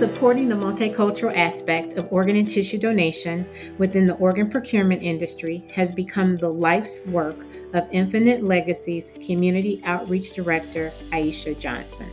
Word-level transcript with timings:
Supporting 0.00 0.48
the 0.48 0.54
multicultural 0.54 1.36
aspect 1.36 1.98
of 1.98 2.10
organ 2.10 2.34
and 2.34 2.48
tissue 2.48 2.78
donation 2.78 3.46
within 3.76 4.06
the 4.06 4.14
organ 4.14 4.48
procurement 4.48 5.02
industry 5.02 5.62
has 5.74 5.92
become 5.92 6.38
the 6.38 6.48
life's 6.48 7.02
work 7.04 7.36
of 7.74 7.86
Infinite 7.90 8.42
Legacy's 8.42 9.12
Community 9.22 9.82
Outreach 9.84 10.32
Director 10.32 10.90
Ieesha 11.10 11.58
Johnson. 11.58 12.10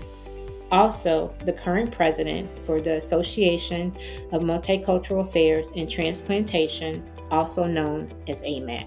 Also, 0.69 1.33
the 1.45 1.53
current 1.53 1.89
president 1.89 2.49
for 2.65 2.81
the 2.81 2.97
Association 2.97 3.95
of 4.33 4.41
Multicultural 4.41 5.25
Affairs 5.25 5.71
and 5.77 5.89
Transplantation, 5.89 7.09
also 7.31 7.65
known 7.65 8.13
as 8.27 8.43
AMAT. 8.43 8.85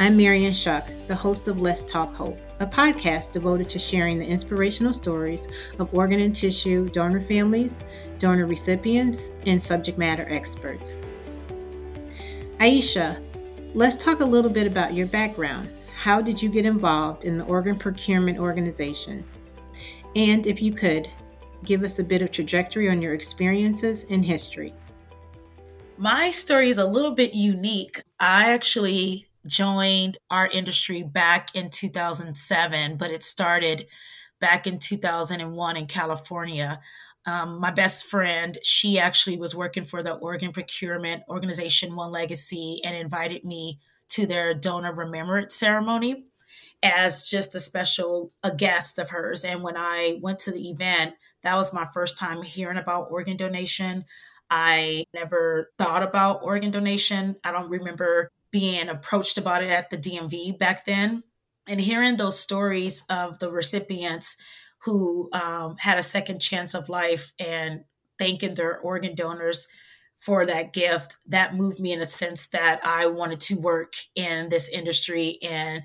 I'm 0.00 0.16
Marion 0.16 0.52
Shuck, 0.52 0.90
the 1.06 1.14
host 1.14 1.46
of 1.46 1.60
Let's 1.60 1.84
Talk 1.84 2.12
Hope, 2.12 2.40
a 2.62 2.66
podcast 2.66 3.32
devoted 3.32 3.68
to 3.68 3.78
sharing 3.78 4.20
the 4.20 4.24
inspirational 4.24 4.94
stories 4.94 5.48
of 5.80 5.92
organ 5.92 6.20
and 6.20 6.34
tissue 6.34 6.88
donor 6.90 7.20
families, 7.20 7.82
donor 8.20 8.46
recipients, 8.46 9.32
and 9.46 9.60
subject 9.60 9.98
matter 9.98 10.26
experts. 10.30 11.00
Ieesha, 12.58 13.20
let's 13.74 13.96
talk 13.96 14.20
a 14.20 14.24
little 14.24 14.50
bit 14.50 14.68
about 14.68 14.94
your 14.94 15.08
background. 15.08 15.70
How 15.96 16.20
did 16.20 16.40
you 16.40 16.48
get 16.48 16.64
involved 16.64 17.24
in 17.24 17.36
the 17.36 17.44
organ 17.46 17.76
procurement 17.76 18.38
organization? 18.38 19.24
And 20.14 20.46
if 20.46 20.62
you 20.62 20.72
could, 20.72 21.08
give 21.64 21.82
us 21.82 21.98
a 21.98 22.04
bit 22.04 22.22
of 22.22 22.30
trajectory 22.30 22.88
on 22.88 23.02
your 23.02 23.14
experiences 23.14 24.06
and 24.08 24.24
history. 24.24 24.72
My 25.96 26.30
story 26.30 26.68
is 26.68 26.78
a 26.78 26.86
little 26.86 27.14
bit 27.14 27.34
unique. 27.34 28.02
I 28.20 28.52
actually 28.52 29.26
joined 29.46 30.18
our 30.30 30.46
industry 30.46 31.02
back 31.02 31.54
in 31.54 31.70
2007, 31.70 32.96
but 32.96 33.10
it 33.10 33.22
started 33.22 33.86
back 34.40 34.66
in 34.66 34.78
2001 34.78 35.76
in 35.76 35.86
California. 35.86 36.80
Um, 37.26 37.60
my 37.60 37.70
best 37.70 38.06
friend, 38.06 38.58
she 38.62 38.98
actually 38.98 39.36
was 39.36 39.54
working 39.54 39.84
for 39.84 40.02
the 40.02 40.14
organ 40.14 40.52
procurement 40.52 41.22
organization 41.28 41.94
One 41.94 42.10
Legacy 42.10 42.80
and 42.84 42.96
invited 42.96 43.44
me 43.44 43.78
to 44.08 44.26
their 44.26 44.54
donor 44.54 44.92
remembrance 44.92 45.54
ceremony 45.54 46.26
as 46.82 47.30
just 47.30 47.54
a 47.54 47.60
special 47.60 48.32
a 48.42 48.54
guest 48.54 48.98
of 48.98 49.10
hers. 49.10 49.44
And 49.44 49.62
when 49.62 49.76
I 49.76 50.18
went 50.20 50.40
to 50.40 50.50
the 50.50 50.68
event, 50.68 51.14
that 51.42 51.54
was 51.54 51.72
my 51.72 51.86
first 51.94 52.18
time 52.18 52.42
hearing 52.42 52.78
about 52.78 53.08
organ 53.10 53.36
donation. 53.36 54.04
I 54.50 55.04
never 55.14 55.70
thought 55.78 56.02
about 56.02 56.42
organ 56.42 56.70
donation. 56.70 57.36
I 57.44 57.52
don't 57.52 57.70
remember 57.70 58.30
being 58.52 58.88
approached 58.88 59.38
about 59.38 59.62
it 59.62 59.70
at 59.70 59.90
the 59.90 59.96
DMV 59.96 60.58
back 60.58 60.84
then. 60.84 61.24
And 61.66 61.80
hearing 61.80 62.16
those 62.16 62.38
stories 62.38 63.04
of 63.08 63.38
the 63.38 63.50
recipients 63.50 64.36
who 64.84 65.30
um, 65.32 65.76
had 65.78 65.98
a 65.98 66.02
second 66.02 66.40
chance 66.40 66.74
of 66.74 66.88
life 66.88 67.32
and 67.38 67.84
thanking 68.18 68.54
their 68.54 68.78
organ 68.80 69.14
donors 69.14 69.68
for 70.18 70.46
that 70.46 70.72
gift, 70.72 71.16
that 71.26 71.54
moved 71.54 71.80
me 71.80 71.92
in 71.92 72.00
a 72.00 72.04
sense 72.04 72.48
that 72.48 72.80
I 72.84 73.06
wanted 73.06 73.40
to 73.40 73.54
work 73.56 73.94
in 74.14 74.48
this 74.48 74.68
industry. 74.68 75.38
And 75.42 75.82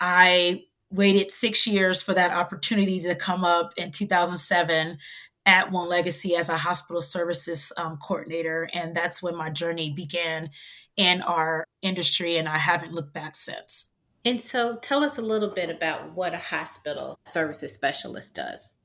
I 0.00 0.64
waited 0.90 1.30
six 1.30 1.66
years 1.66 2.02
for 2.02 2.14
that 2.14 2.30
opportunity 2.30 3.00
to 3.00 3.14
come 3.14 3.44
up 3.44 3.74
in 3.76 3.90
2007 3.90 4.98
at 5.46 5.70
One 5.70 5.88
Legacy 5.88 6.34
as 6.36 6.48
a 6.48 6.56
hospital 6.56 7.02
services 7.02 7.72
um, 7.76 7.98
coordinator. 7.98 8.68
And 8.72 8.94
that's 8.94 9.22
when 9.22 9.36
my 9.36 9.50
journey 9.50 9.90
began 9.90 10.50
in 10.96 11.22
our 11.22 11.66
industry, 11.82 12.36
and 12.36 12.48
I 12.48 12.58
haven't 12.58 12.92
looked 12.92 13.12
back 13.12 13.36
since. 13.36 13.88
And 14.24 14.40
so, 14.40 14.76
tell 14.76 15.04
us 15.04 15.18
a 15.18 15.22
little 15.22 15.50
bit 15.50 15.68
about 15.68 16.12
what 16.14 16.32
a 16.32 16.38
hospital 16.38 17.18
services 17.26 17.72
specialist 17.72 18.34
does. 18.34 18.76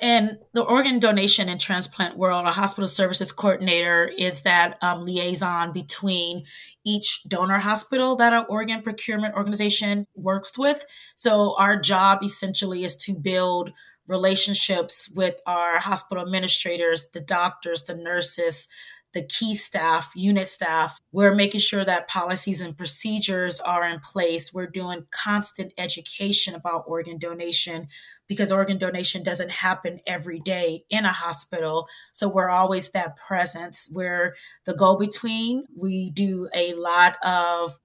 In 0.00 0.38
the 0.52 0.62
organ 0.62 0.98
donation 0.98 1.48
and 1.48 1.60
transplant 1.60 2.16
world, 2.16 2.46
a 2.46 2.52
hospital 2.52 2.88
services 2.88 3.30
coordinator 3.30 4.10
is 4.18 4.42
that 4.42 4.76
um, 4.82 5.04
liaison 5.04 5.72
between 5.72 6.44
each 6.84 7.22
donor 7.28 7.58
hospital 7.58 8.16
that 8.16 8.32
our 8.32 8.44
organ 8.46 8.82
procurement 8.82 9.34
organization 9.34 10.06
works 10.14 10.58
with. 10.58 10.84
So, 11.14 11.56
our 11.58 11.78
job 11.78 12.22
essentially 12.22 12.84
is 12.84 12.96
to 12.96 13.14
build 13.14 13.72
relationships 14.06 15.10
with 15.14 15.40
our 15.46 15.78
hospital 15.78 16.22
administrators, 16.22 17.08
the 17.12 17.20
doctors, 17.20 17.84
the 17.84 17.94
nurses, 17.94 18.68
the 19.14 19.22
key 19.22 19.54
staff, 19.54 20.12
unit 20.14 20.48
staff. 20.48 21.00
We're 21.12 21.34
making 21.34 21.60
sure 21.60 21.84
that 21.84 22.08
policies 22.08 22.60
and 22.60 22.76
procedures 22.76 23.60
are 23.60 23.88
in 23.88 24.00
place. 24.00 24.52
We're 24.52 24.66
doing 24.66 25.06
constant 25.10 25.72
education 25.78 26.54
about 26.54 26.84
organ 26.86 27.18
donation 27.18 27.88
because 28.26 28.50
organ 28.50 28.78
donation 28.78 29.22
doesn't 29.22 29.50
happen 29.50 30.00
every 30.06 30.40
day 30.40 30.84
in 30.90 31.04
a 31.04 31.12
hospital. 31.12 31.86
So 32.12 32.28
we're 32.28 32.50
always 32.50 32.90
that 32.90 33.16
presence. 33.16 33.90
We're 33.92 34.34
the 34.66 34.74
go 34.74 34.96
between. 34.96 35.64
We 35.76 36.10
do 36.10 36.48
a 36.54 36.74
lot 36.74 37.16
of 37.24 37.78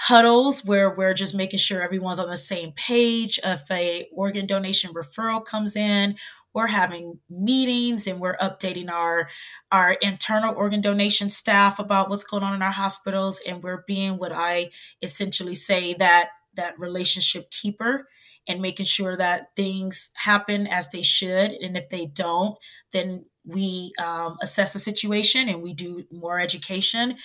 huddles 0.00 0.64
where 0.64 0.94
we're 0.94 1.12
just 1.12 1.34
making 1.34 1.58
sure 1.58 1.82
everyone's 1.82 2.20
on 2.20 2.28
the 2.28 2.36
same 2.36 2.70
page. 2.70 3.40
If 3.44 3.68
a 3.68 4.06
organ 4.12 4.46
donation 4.46 4.94
referral 4.94 5.44
comes 5.44 5.74
in, 5.74 6.14
we're 6.54 6.68
having 6.68 7.18
meetings 7.28 8.06
and 8.06 8.20
we're 8.20 8.36
updating 8.36 8.90
our 8.90 9.28
our 9.72 9.94
internal 9.94 10.54
organ 10.54 10.80
donation 10.80 11.28
staff 11.28 11.80
about 11.80 12.08
what's 12.08 12.22
going 12.22 12.44
on 12.44 12.54
in 12.54 12.62
our 12.62 12.70
hospitals. 12.70 13.40
And 13.46 13.60
we're 13.60 13.82
being 13.88 14.18
what 14.18 14.30
i 14.32 14.70
essentially 15.02 15.56
say 15.56 15.94
that 15.94 16.28
that 16.54 16.78
relationship 16.78 17.50
keeper 17.50 18.08
and 18.46 18.62
making 18.62 18.86
sure 18.86 19.16
that 19.16 19.50
things 19.56 20.10
happen 20.14 20.68
as 20.68 20.90
they 20.90 21.02
should. 21.02 21.50
And 21.50 21.76
if 21.76 21.88
they 21.88 22.06
don't 22.06 22.56
then 22.92 23.24
we 23.44 23.92
um, 23.98 24.36
assess 24.42 24.74
the 24.74 24.78
situation 24.78 25.48
and 25.48 25.62
we 25.62 25.72
do 25.72 26.04
more 26.12 26.38
education 26.38 27.16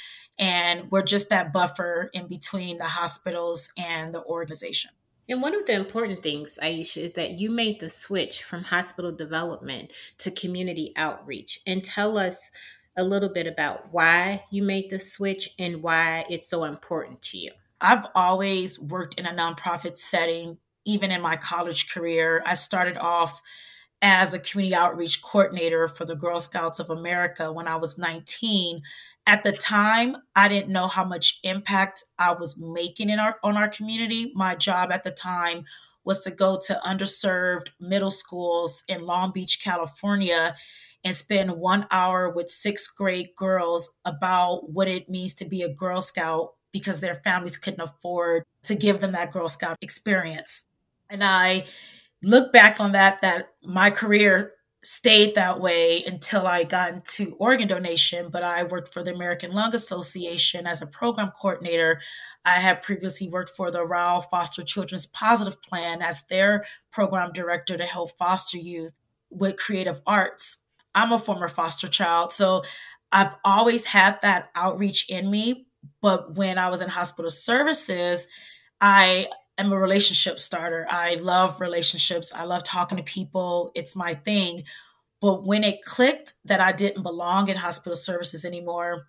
and 0.44 0.92
we're 0.92 1.02
just 1.02 1.30
that 1.30 1.54
buffer 1.54 2.10
in 2.14 2.28
between 2.28 2.78
the 2.78 2.86
hospitals 2.86 3.72
and 3.78 4.14
the 4.14 4.24
organization 4.24 4.92
and 5.30 5.42
one 5.42 5.56
of 5.56 5.66
the 5.66 5.74
important 5.74 6.22
things, 6.22 6.60
Ieesha, 6.62 6.98
is 6.98 7.14
that 7.14 7.40
you 7.40 7.50
made 7.50 7.80
the 7.80 7.90
switch 7.90 8.44
from 8.44 8.64
hospital 8.64 9.12
development 9.12 9.92
to 10.18 10.32
community 10.32 10.92
outreach. 10.98 11.62
And 11.66 11.84
tell 11.84 12.18
us 12.18 12.52
a 12.98 13.04
little 13.04 13.30
bit 13.30 13.48
about 13.48 13.92
why 13.92 14.44
you 14.52 14.64
made 14.64 14.90
the 14.90 15.00
switch 15.00 15.52
and 15.58 15.82
why 15.82 16.26
it's 16.30 16.48
so 16.48 16.66
important 16.66 17.22
to 17.24 17.38
you. 17.38 17.52
I've 17.80 18.06
always 18.16 18.80
worked 18.80 19.18
in 19.18 19.26
a 19.26 19.32
nonprofit 19.32 19.98
setting, 19.98 20.58
even 20.86 21.12
in 21.12 21.22
my 21.22 21.38
college 21.38 21.90
career. 21.90 22.44
I 22.46 22.54
started 22.54 22.98
off 22.98 23.42
as 24.02 24.34
a 24.34 24.40
community 24.40 24.76
outreach 24.76 25.22
coordinator 25.24 25.88
for 25.88 26.04
the 26.04 26.16
Girl 26.16 26.42
Scouts 26.42 26.80
of 26.80 26.90
America 26.90 27.52
when 27.52 27.70
I 27.70 27.78
was 27.78 27.98
19 27.98 28.82
at 29.26 29.44
the 29.44 29.52
time 29.52 30.18
i 30.36 30.48
didn't 30.48 30.72
know 30.72 30.88
how 30.88 31.04
much 31.04 31.40
impact 31.44 32.04
i 32.20 32.32
was 32.32 32.58
making 32.58 33.10
in 33.10 33.20
our 33.20 33.38
on 33.44 33.58
our 33.58 33.70
community. 33.70 34.32
My 34.36 34.56
job 34.56 34.92
at 34.92 35.04
the 35.04 35.12
time 35.12 35.66
was 36.06 36.20
to 36.22 36.32
go 36.32 36.60
to 36.68 36.82
underserved 36.86 37.68
middle 37.80 38.12
schools 38.12 38.84
in 38.88 39.06
long 39.06 39.32
beach 39.32 39.62
california 39.64 40.56
and 41.04 41.16
spend 41.16 41.52
one 41.52 41.86
hour 41.92 42.30
with 42.30 42.50
sixth 42.50 42.96
grade 42.96 43.30
girls 43.36 43.94
about 44.06 44.70
what 44.70 44.88
it 44.88 45.10
means 45.10 45.34
to 45.36 45.46
be 45.46 45.62
a 45.62 45.70
girl 45.70 46.02
scout 46.02 46.54
because 46.72 47.02
their 47.02 47.16
families 47.16 47.58
couldn't 47.58 47.82
afford 47.82 48.44
to 48.64 48.76
give 48.76 49.00
them 49.00 49.12
that 49.12 49.32
girl 49.32 49.50
scout 49.50 49.78
experience. 49.82 50.66
And 51.10 51.24
i 51.24 51.66
look 52.24 52.54
back 52.54 52.80
on 52.80 52.94
that 52.94 53.22
that 53.22 53.50
my 53.64 53.92
career 53.92 54.54
stayed 54.84 55.34
that 55.36 55.62
way 55.62 56.04
until 56.04 56.46
I 56.46 56.66
got 56.66 56.92
into 56.92 57.36
organ 57.40 57.68
donation, 57.68 58.30
but 58.30 58.44
I 58.44 58.64
worked 58.64 58.94
for 58.94 59.02
the 59.02 59.14
American 59.14 59.52
Lung 59.52 59.74
Association 59.74 60.68
as 60.68 60.82
a 60.82 60.88
program 60.88 61.32
coordinator. 61.40 62.02
I 62.46 62.60
had 62.60 62.82
previously 62.82 63.30
worked 63.30 63.52
for 63.52 63.72
the 63.72 63.86
Raoul 63.86 64.22
Foster 64.22 64.64
Children's 64.64 65.06
Positive 65.06 65.62
Plan 65.62 66.02
as 66.02 66.24
their 66.26 66.66
program 66.92 67.32
director 67.32 67.78
to 67.78 67.86
help 67.86 68.12
foster 68.18 68.58
youth 68.58 69.00
with 69.30 69.58
creative 69.58 70.02
arts. 70.06 70.58
I'm 70.94 71.14
a 71.14 71.20
former 71.20 71.48
foster 71.48 71.88
child, 71.88 72.34
so 72.34 72.64
I've 73.12 73.36
always 73.46 73.86
had 73.86 74.20
that 74.22 74.50
outreach 74.54 75.10
in 75.10 75.32
me. 75.32 75.68
But 76.02 76.38
when 76.38 76.58
I 76.58 76.70
was 76.70 76.82
in 76.82 76.90
hospital 76.90 77.32
services, 77.32 78.28
I 78.82 79.28
am 79.58 79.72
a 79.72 79.78
relationship 79.78 80.40
starter. 80.40 80.88
I 80.90 81.16
love 81.16 81.62
relationships. 81.62 82.34
I 82.34 82.44
love 82.44 82.64
talking 82.64 82.98
to 82.98 83.04
people. 83.04 83.72
It's 83.76 83.96
my 83.96 84.14
thing. 84.14 84.64
But 85.22 85.46
when 85.46 85.64
it 85.64 85.84
clicked 85.84 86.34
that 86.46 86.60
I 86.60 86.72
didn't 86.72 87.04
belong 87.04 87.48
in 87.48 87.58
hospital 87.58 87.96
services 87.96 88.46
anymore, 88.46 89.06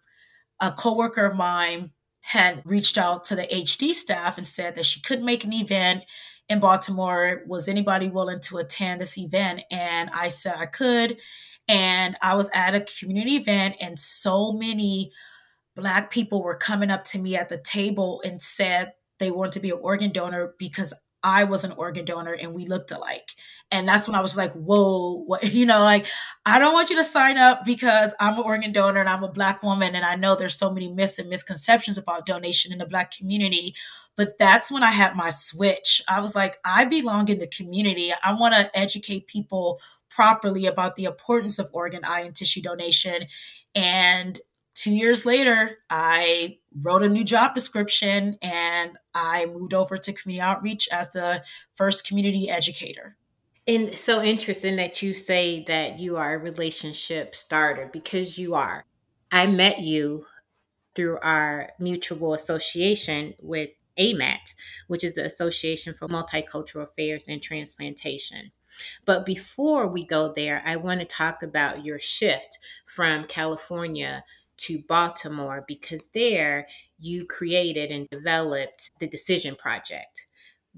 a 0.61 0.71
coworker 0.71 1.25
of 1.25 1.35
mine 1.35 1.91
had 2.21 2.63
reached 2.65 2.97
out 2.97 3.25
to 3.25 3.37
the 3.37 3.47
HD 3.47 3.93
staff 3.93 4.39
and 4.39 4.47
said 4.47 4.77
that 4.77 4.85
she 4.85 5.01
couldn't 5.01 5.25
make 5.25 5.45
an 5.45 5.53
event 5.53 6.05
in 6.49 6.61
Baltimore. 6.61 7.43
Was 7.47 7.69
anybody 7.69 8.09
willing 8.09 8.41
to 8.43 8.59
attend 8.59 9.01
this 9.01 9.19
event? 9.19 9.63
And 9.71 10.11
I 10.15 10.29
said 10.29 10.55
I 10.57 10.67
could. 10.67 11.19
And 11.67 12.17
I 12.23 12.35
was 12.35 12.51
at 12.55 12.75
a 12.75 12.81
community 12.81 13.37
event, 13.37 13.77
and 13.81 13.99
so 13.99 14.53
many 14.53 15.11
Black 15.75 16.11
people 16.11 16.43
were 16.43 16.57
coming 16.57 16.91
up 16.91 17.05
to 17.05 17.19
me 17.19 17.37
at 17.37 17.49
the 17.49 17.59
table 17.59 18.23
and 18.25 18.43
said 18.43 18.93
they 19.25 19.31
wanted 19.31 19.53
to 19.53 19.61
be 19.61 19.71
an 19.71 19.79
organ 19.81 20.13
donor 20.13 20.55
because 20.59 20.93
I 21.25 21.45
was 21.45 21.65
an 21.65 21.73
organ 21.73 22.05
donor 22.05 22.35
and 22.35 22.53
we 22.53 22.67
looked 22.67 22.91
alike. 22.91 23.31
And 23.71 23.89
that's 23.89 24.07
when 24.07 24.15
I 24.15 24.21
was 24.21 24.37
like, 24.37 24.53
whoa, 24.53 25.25
what, 25.25 25.43
you 25.53 25.65
know, 25.65 25.83
like, 25.83 26.07
I 26.45 26.59
don't 26.59 26.75
want 26.75 26.91
you 26.91 26.97
to 26.97 27.05
sign 27.05 27.39
up 27.39 27.65
because 27.65 28.15
I'm 28.21 28.35
an 28.35 28.45
organ 28.45 28.73
donor 28.73 29.01
and 29.01 29.09
I'm 29.09 29.25
a 29.25 29.33
Black 29.33 29.63
woman. 29.63 29.95
And 29.95 30.05
I 30.05 30.17
know 30.17 30.37
there's 30.37 30.59
so 30.59 30.71
many 30.71 30.93
myths 30.93 31.19
and 31.19 31.31
misconceptions 31.31 31.97
about 31.97 32.27
donation 32.27 32.73
in 32.73 32.79
the 32.79 32.87
Black 32.87 33.11
community. 33.11 33.75
But 34.17 34.39
that's 34.39 34.71
when 34.71 34.83
I 34.83 34.91
had 34.91 35.17
my 35.17 35.31
switch. 35.31 36.03
I 36.07 36.21
was 36.21 36.37
like, 36.37 36.59
I 36.65 36.85
belong 36.85 37.29
in 37.31 37.39
the 37.39 37.49
community. 37.49 38.13
I 38.23 38.35
want 38.35 38.55
to 38.55 38.79
educate 38.79 39.27
people 39.27 39.81
properly 40.11 40.67
about 40.67 40.95
the 40.95 41.05
importance 41.05 41.59
of 41.59 41.71
organ, 41.73 42.05
eye, 42.05 42.21
and 42.21 42.35
tissue 42.35 42.63
donation. 42.63 43.27
And 43.75 44.39
two 44.75 44.91
years 44.91 45.25
later, 45.25 45.79
I 45.89 46.59
wrote 46.83 47.03
a 47.03 47.09
new 47.09 47.25
job 47.25 47.55
description 47.55 48.37
and 48.43 48.99
I 49.15 49.47
moved 49.47 49.75
over 49.75 49.97
to 49.97 50.13
community 50.13 50.43
outreach 50.43 50.89
as 50.91 51.09
the 51.11 51.43
first 51.75 52.07
community 52.07 52.51
educator. 52.51 53.17
And 53.67 53.95
so 53.95 54.23
interesting 54.23 54.77
that 54.77 55.01
you 55.01 55.15
say 55.15 55.65
that 55.69 55.99
you 55.99 56.17
are 56.17 56.35
a 56.35 56.39
relationship 56.39 57.35
starter 57.35 57.89
because 57.93 58.37
you 58.37 58.55
are. 58.55 58.85
I 59.33 59.47
met 59.47 59.81
you 59.81 60.27
through 60.95 61.19
our 61.23 61.71
mutual 61.79 62.35
association 62.35 63.35
with 63.41 63.71
AMAT, 63.99 64.55
which 64.89 65.03
is 65.03 65.15
the 65.15 65.25
Association 65.25 65.95
for 65.95 66.09
Multicultural 66.09 66.83
Affairs 66.83 67.27
and 67.29 67.43
Transplantation. 67.43 68.53
But 69.05 69.25
before 69.25 69.87
we 69.87 70.05
go 70.05 70.33
there, 70.33 70.63
I 70.67 70.77
want 70.77 71.01
to 71.01 71.07
talk 71.07 71.43
about 71.43 71.85
your 71.85 71.99
shift 71.99 72.59
from 72.85 73.25
California 73.25 74.25
to 74.57 74.83
Baltimore 74.89 75.65
because 75.67 76.09
there 76.09 76.67
you 76.99 77.27
created 77.27 77.91
and 77.91 78.09
developed 78.11 78.91
the 79.01 79.07
Decision 79.07 79.57
Project, 79.57 80.27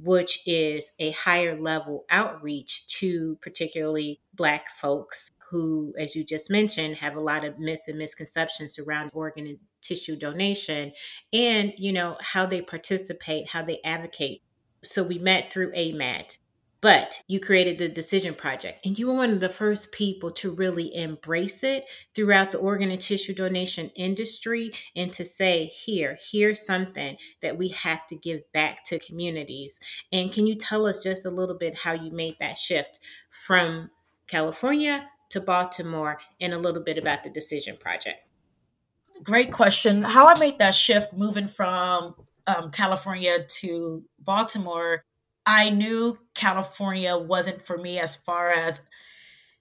which 0.01 0.41
is 0.47 0.93
a 0.99 1.11
higher 1.13 1.61
level 1.61 2.05
outreach 2.11 2.87
to 2.99 3.37
particularly 3.41 4.21
Black 4.35 4.69
folks 4.69 5.31
who, 5.51 5.95
as 5.99 6.17
you 6.17 6.25
just 6.25 6.51
mentioned, 6.51 6.97
have 6.97 7.15
a 7.17 7.21
lot 7.21 7.45
of 7.45 7.59
myths 7.59 7.89
and 7.89 7.99
misconceptions 7.99 8.79
around 8.79 9.11
organ 9.13 9.47
and 9.47 9.59
tissue 9.81 10.17
donation 10.17 10.93
and, 11.33 11.73
you 11.79 11.93
know, 11.93 12.17
how 12.21 12.45
they 12.45 12.61
participate, 12.61 13.51
how 13.51 13.63
they 13.63 13.79
advocate. 13.85 14.43
So 14.83 15.03
we 15.03 15.19
met 15.19 15.53
through 15.53 15.73
AMAT 15.73 16.39
but 16.87 17.21
you 17.27 17.41
created 17.41 17.79
the 17.79 17.89
Decision 17.89 18.33
Project, 18.33 18.87
and 18.87 18.97
you 18.97 19.09
were 19.09 19.15
one 19.15 19.33
of 19.33 19.41
the 19.41 19.49
first 19.49 19.91
people 19.91 20.31
to 20.31 20.53
really 20.53 20.95
embrace 20.95 21.65
it 21.65 21.85
throughout 22.15 22.53
the 22.53 22.59
organ 22.59 22.93
and 22.93 23.01
tissue 23.01 23.35
donation 23.35 23.91
industry 23.97 24.71
and 24.95 25.13
to 25.13 25.25
say, 25.25 25.65
here, 25.65 26.17
here's 26.31 26.65
something 26.65 27.17
that 27.43 27.59
we 27.59 27.71
have 27.71 28.07
to 28.07 28.15
give 28.15 28.41
back 28.53 28.85
to 28.85 29.01
communities. 29.01 29.81
And 30.13 30.33
can 30.33 30.47
you 30.47 30.55
tell 30.55 30.87
us 30.87 31.03
just 31.03 31.27
a 31.27 31.31
little 31.31 31.59
bit 31.59 31.77
how 31.77 31.93
you 31.93 32.13
made 32.13 32.37
that 32.39 32.57
shift 32.57 33.01
from 33.31 33.91
California 34.29 35.09
to 35.31 35.41
Baltimore 35.41 36.21
and 36.41 36.53
a 36.53 36.59
little 36.59 36.85
bit 36.85 36.99
about 36.99 37.25
the 37.25 37.31
Decision 37.31 37.77
Project? 37.79 38.21
Great 39.25 39.51
question. 39.51 40.05
How 40.05 40.29
I 40.29 40.39
made 40.39 40.61
that 40.61 40.77
shift 40.77 41.13
moving 41.13 41.49
from 41.49 42.15
um, 42.47 42.71
California 42.71 43.45
to 43.45 44.05
Baltimore 44.21 45.03
I 45.47 45.71
knew 45.71 46.19
California 46.35 47.17
wasn't 47.17 47.65
for 47.65 47.79
me 47.79 47.99
as 48.01 48.17
far 48.17 48.51
as 48.51 48.83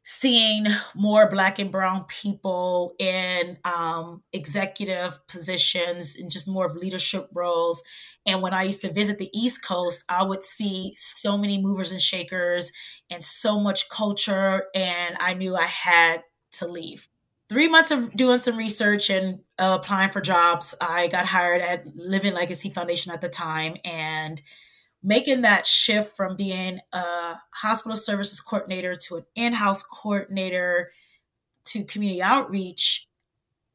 seeing 0.08 0.68
more 0.94 1.30
black 1.30 1.58
and 1.58 1.72
brown 1.72 2.06
people 2.06 2.96
in 3.00 3.58
um, 3.66 4.22
executive 4.34 5.18
positions 5.28 6.16
and 6.16 6.30
just 6.30 6.48
more 6.48 6.66
of 6.66 6.76
leadership 6.76 7.28
roles. 7.34 7.84
And 8.28 8.42
when 8.42 8.54
i 8.54 8.64
used 8.64 8.82
to 8.82 8.94
visit 8.94 9.18
the 9.18 9.30
east 9.34 9.64
coast 9.64 10.04
i 10.10 10.24
would 10.24 10.44
see 10.44 10.92
so 10.96 11.38
many 11.38 11.62
movers 11.62 11.92
and 11.92 12.02
shakers 12.02 12.72
and 13.10 13.24
so 13.24 13.60
much 13.60 13.90
culture 13.90 14.66
and 14.74 15.16
i 15.20 15.34
knew 15.34 15.56
i 15.56 15.66
had 15.66 16.24
to 16.54 16.68
leave. 16.68 17.08
Three 17.50 17.68
months 17.68 17.92
of 17.92 18.16
doing 18.16 18.40
some 18.40 18.58
research 18.58 19.12
and 19.12 19.42
uh, 19.60 19.78
applying 19.80 20.10
for 20.10 20.22
jobs 20.22 20.76
i 20.82 21.08
got 21.08 21.26
hired 21.26 21.62
at 21.62 21.86
living 21.96 22.34
legacy 22.34 22.70
foundation 22.70 23.12
at 23.12 23.22
the 23.22 23.30
time 23.30 23.76
and 23.84 24.42
making 25.06 25.42
that 25.44 25.68
shift 25.68 26.18
from 26.18 26.36
being 26.36 26.80
a 26.92 27.36
hospital 27.52 27.96
services 27.96 28.42
coordinator 28.42 28.96
to 28.96 29.18
an 29.18 29.25
in-house 29.36 29.84
coordinator 29.84 30.92
to 31.63 31.84
community 31.86 32.24
outreach. 32.24 33.07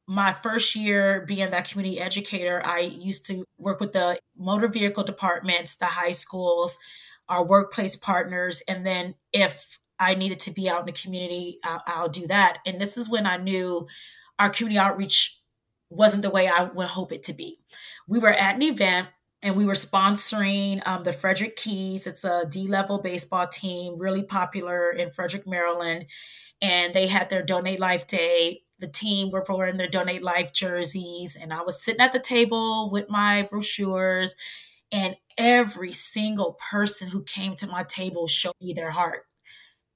My 0.08 0.32
first 0.32 0.74
year 0.74 1.24
being 1.28 1.50
that 1.50 1.70
community 1.70 2.00
educator 2.00 2.60
i 2.64 2.80
used 2.80 3.26
to 3.26 3.44
work 3.58 3.78
with 3.78 3.92
the 3.92 4.18
motor 4.36 4.66
vehicle 4.66 5.04
departments 5.04 5.76
the 5.76 5.86
high 5.86 6.10
schools 6.10 6.80
our 7.28 7.44
workplace 7.44 7.94
partners 7.94 8.60
and 8.66 8.84
then 8.84 9.14
if 9.32 9.78
i 10.00 10.16
needed 10.16 10.40
to 10.40 10.50
be 10.50 10.68
out 10.68 10.80
in 10.80 10.86
the 10.86 11.00
community 11.00 11.58
i'll, 11.62 11.82
I'll 11.86 12.08
do 12.08 12.26
that. 12.26 12.58
And 12.66 12.80
this 12.80 12.96
is 12.96 13.08
when 13.08 13.24
i 13.24 13.36
knew 13.36 13.86
our 14.40 14.50
community 14.50 14.80
outreach 14.80 15.40
wasn't 15.90 16.22
the 16.22 16.30
way 16.30 16.48
i 16.48 16.64
would 16.64 16.88
hope 16.88 17.12
it 17.12 17.22
to 17.24 17.32
be. 17.32 17.60
We 18.08 18.18
were 18.18 18.32
at 18.32 18.56
an 18.56 18.62
event 18.62 19.10
and 19.42 19.56
we 19.56 19.64
were 19.64 19.72
sponsoring 19.72 20.86
um, 20.86 21.02
the 21.02 21.12
Frederick 21.12 21.56
Keys. 21.56 22.06
It's 22.06 22.24
a 22.24 22.44
D 22.48 22.68
level 22.68 22.98
baseball 22.98 23.46
team, 23.46 23.98
really 23.98 24.22
popular 24.22 24.90
in 24.90 25.10
Frederick, 25.10 25.46
Maryland. 25.46 26.06
And 26.60 26.92
they 26.92 27.06
had 27.06 27.30
their 27.30 27.42
Donate 27.42 27.80
Life 27.80 28.06
Day. 28.06 28.62
The 28.80 28.88
team 28.88 29.30
were 29.30 29.44
wearing 29.48 29.78
their 29.78 29.88
Donate 29.88 30.22
Life 30.22 30.52
jerseys. 30.52 31.36
And 31.40 31.52
I 31.54 31.62
was 31.62 31.82
sitting 31.82 32.02
at 32.02 32.12
the 32.12 32.18
table 32.18 32.90
with 32.90 33.08
my 33.08 33.48
brochures. 33.50 34.36
And 34.92 35.16
every 35.38 35.92
single 35.92 36.58
person 36.70 37.08
who 37.08 37.22
came 37.22 37.54
to 37.56 37.66
my 37.66 37.84
table 37.84 38.26
showed 38.26 38.54
me 38.60 38.74
their 38.74 38.90
heart. 38.90 39.22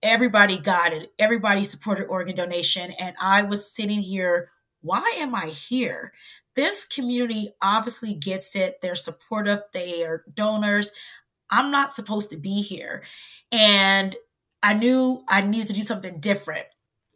Everybody 0.02 0.58
got 0.58 0.92
it. 0.92 1.12
Everybody 1.18 1.64
supported 1.64 2.06
organ 2.06 2.36
donation. 2.36 2.92
And 2.92 3.14
I 3.20 3.42
was 3.42 3.70
sitting 3.70 4.00
here 4.00 4.50
why 4.84 5.14
am 5.16 5.34
I 5.34 5.46
here? 5.46 6.12
This 6.56 6.84
community 6.86 7.50
obviously 7.62 8.14
gets 8.14 8.56
it. 8.56 8.80
They're 8.80 8.94
supportive, 8.94 9.60
they 9.72 10.04
are 10.04 10.24
donors. 10.32 10.92
I'm 11.50 11.70
not 11.70 11.92
supposed 11.92 12.30
to 12.30 12.36
be 12.36 12.62
here. 12.62 13.02
And 13.52 14.16
I 14.62 14.74
knew 14.74 15.22
I 15.28 15.42
needed 15.42 15.68
to 15.68 15.72
do 15.74 15.82
something 15.82 16.20
different. 16.20 16.66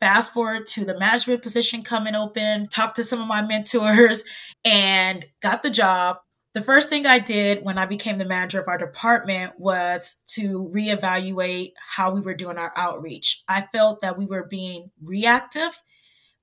Fast 0.00 0.32
forward 0.32 0.66
to 0.66 0.84
the 0.84 0.98
management 0.98 1.42
position 1.42 1.82
coming 1.82 2.14
open, 2.14 2.68
talked 2.68 2.96
to 2.96 3.02
some 3.02 3.20
of 3.20 3.26
my 3.26 3.42
mentors, 3.42 4.24
and 4.64 5.26
got 5.40 5.62
the 5.62 5.70
job. 5.70 6.18
The 6.54 6.62
first 6.62 6.88
thing 6.88 7.06
I 7.06 7.18
did 7.18 7.64
when 7.64 7.78
I 7.78 7.86
became 7.86 8.18
the 8.18 8.24
manager 8.24 8.60
of 8.60 8.68
our 8.68 8.78
department 8.78 9.58
was 9.58 10.18
to 10.28 10.70
reevaluate 10.72 11.72
how 11.76 12.12
we 12.12 12.20
were 12.20 12.34
doing 12.34 12.58
our 12.58 12.72
outreach. 12.76 13.42
I 13.48 13.62
felt 13.72 14.00
that 14.02 14.18
we 14.18 14.26
were 14.26 14.44
being 14.44 14.90
reactive 15.02 15.82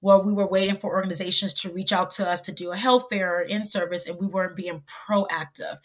where 0.05 0.19
we 0.19 0.31
were 0.31 0.45
waiting 0.45 0.77
for 0.77 0.93
organizations 0.93 1.51
to 1.55 1.73
reach 1.73 1.91
out 1.91 2.11
to 2.11 2.29
us 2.29 2.39
to 2.39 2.51
do 2.51 2.71
a 2.71 2.77
health 2.77 3.07
fair 3.09 3.37
or 3.37 3.41
in 3.41 3.65
service 3.65 4.05
and 4.05 4.19
we 4.19 4.27
weren't 4.27 4.55
being 4.55 4.83
proactive. 5.09 5.79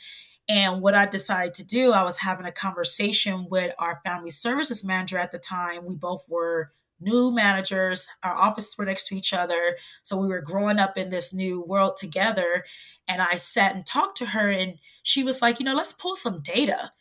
And 0.47 0.83
what 0.83 0.95
I 0.95 1.07
decided 1.07 1.55
to 1.55 1.67
do, 1.67 1.93
I 1.93 2.03
was 2.03 2.19
having 2.19 2.45
a 2.45 2.53
conversation 2.53 3.47
with 3.49 3.73
our 3.79 4.03
family 4.05 4.29
services 4.29 4.85
manager 4.85 5.17
at 5.17 5.33
the 5.33 5.39
time. 5.39 5.87
We 5.87 5.97
both 5.97 6.27
were 6.29 6.71
new 7.01 7.31
managers, 7.31 8.09
our 8.23 8.37
offices 8.37 8.77
were 8.77 8.85
next 8.85 9.09
to 9.09 9.17
each 9.17 9.33
other. 9.33 9.79
So 10.03 10.19
we 10.19 10.29
were 10.29 10.43
growing 10.43 10.79
up 10.79 10.99
in 10.99 11.09
this 11.09 11.33
new 11.33 11.63
world 11.63 11.97
together. 11.97 12.67
And 13.09 13.23
I 13.23 13.37
sat 13.37 13.75
and 13.75 13.87
talked 13.87 14.19
to 14.19 14.27
her, 14.27 14.51
and 14.51 14.75
she 15.03 15.25
was 15.25 15.41
like, 15.41 15.61
you 15.61 15.65
know, 15.65 15.75
let's 15.75 15.95
pull 15.95 16.15
some 16.15 16.43
data. 16.43 16.93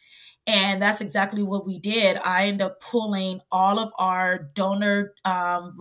And 0.47 0.81
that's 0.81 1.01
exactly 1.01 1.43
what 1.43 1.67
we 1.67 1.79
did. 1.79 2.15
I 2.15 2.45
ended 2.45 2.61
up 2.61 2.79
pulling 2.79 3.41
all 3.51 3.77
of 3.77 3.91
our 3.99 4.37
donor 4.37 5.15
um, 5.25 5.75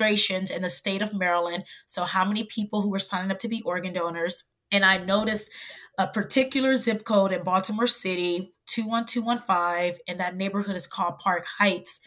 registrations 0.00 0.50
in 0.50 0.62
the 0.62 0.68
state 0.68 1.02
of 1.02 1.14
Maryland. 1.14 1.64
So, 1.86 2.04
how 2.04 2.24
many 2.24 2.44
people 2.44 2.82
who 2.82 2.90
were 2.90 2.98
signing 2.98 3.30
up 3.30 3.38
to 3.40 3.48
be 3.48 3.62
organ 3.62 3.92
donors. 3.92 4.44
And 4.72 4.84
I 4.84 4.98
noticed 4.98 5.50
a 5.98 6.06
particular 6.06 6.76
zip 6.76 7.04
code 7.04 7.32
in 7.32 7.42
Baltimore 7.42 7.86
City, 7.86 8.54
21215, 8.66 10.00
and 10.08 10.20
that 10.20 10.36
neighborhood 10.36 10.76
is 10.76 10.86
called 10.86 11.18
Park 11.18 11.44
Heights. 11.58 12.00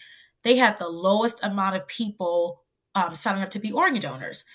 They 0.44 0.56
had 0.56 0.78
the 0.78 0.88
lowest 0.88 1.44
amount 1.44 1.76
of 1.76 1.88
people 1.88 2.64
um, 2.96 3.14
signing 3.16 3.44
up 3.44 3.50
to 3.52 3.60
be 3.60 3.72
organ 3.72 4.00
donors. 4.00 4.46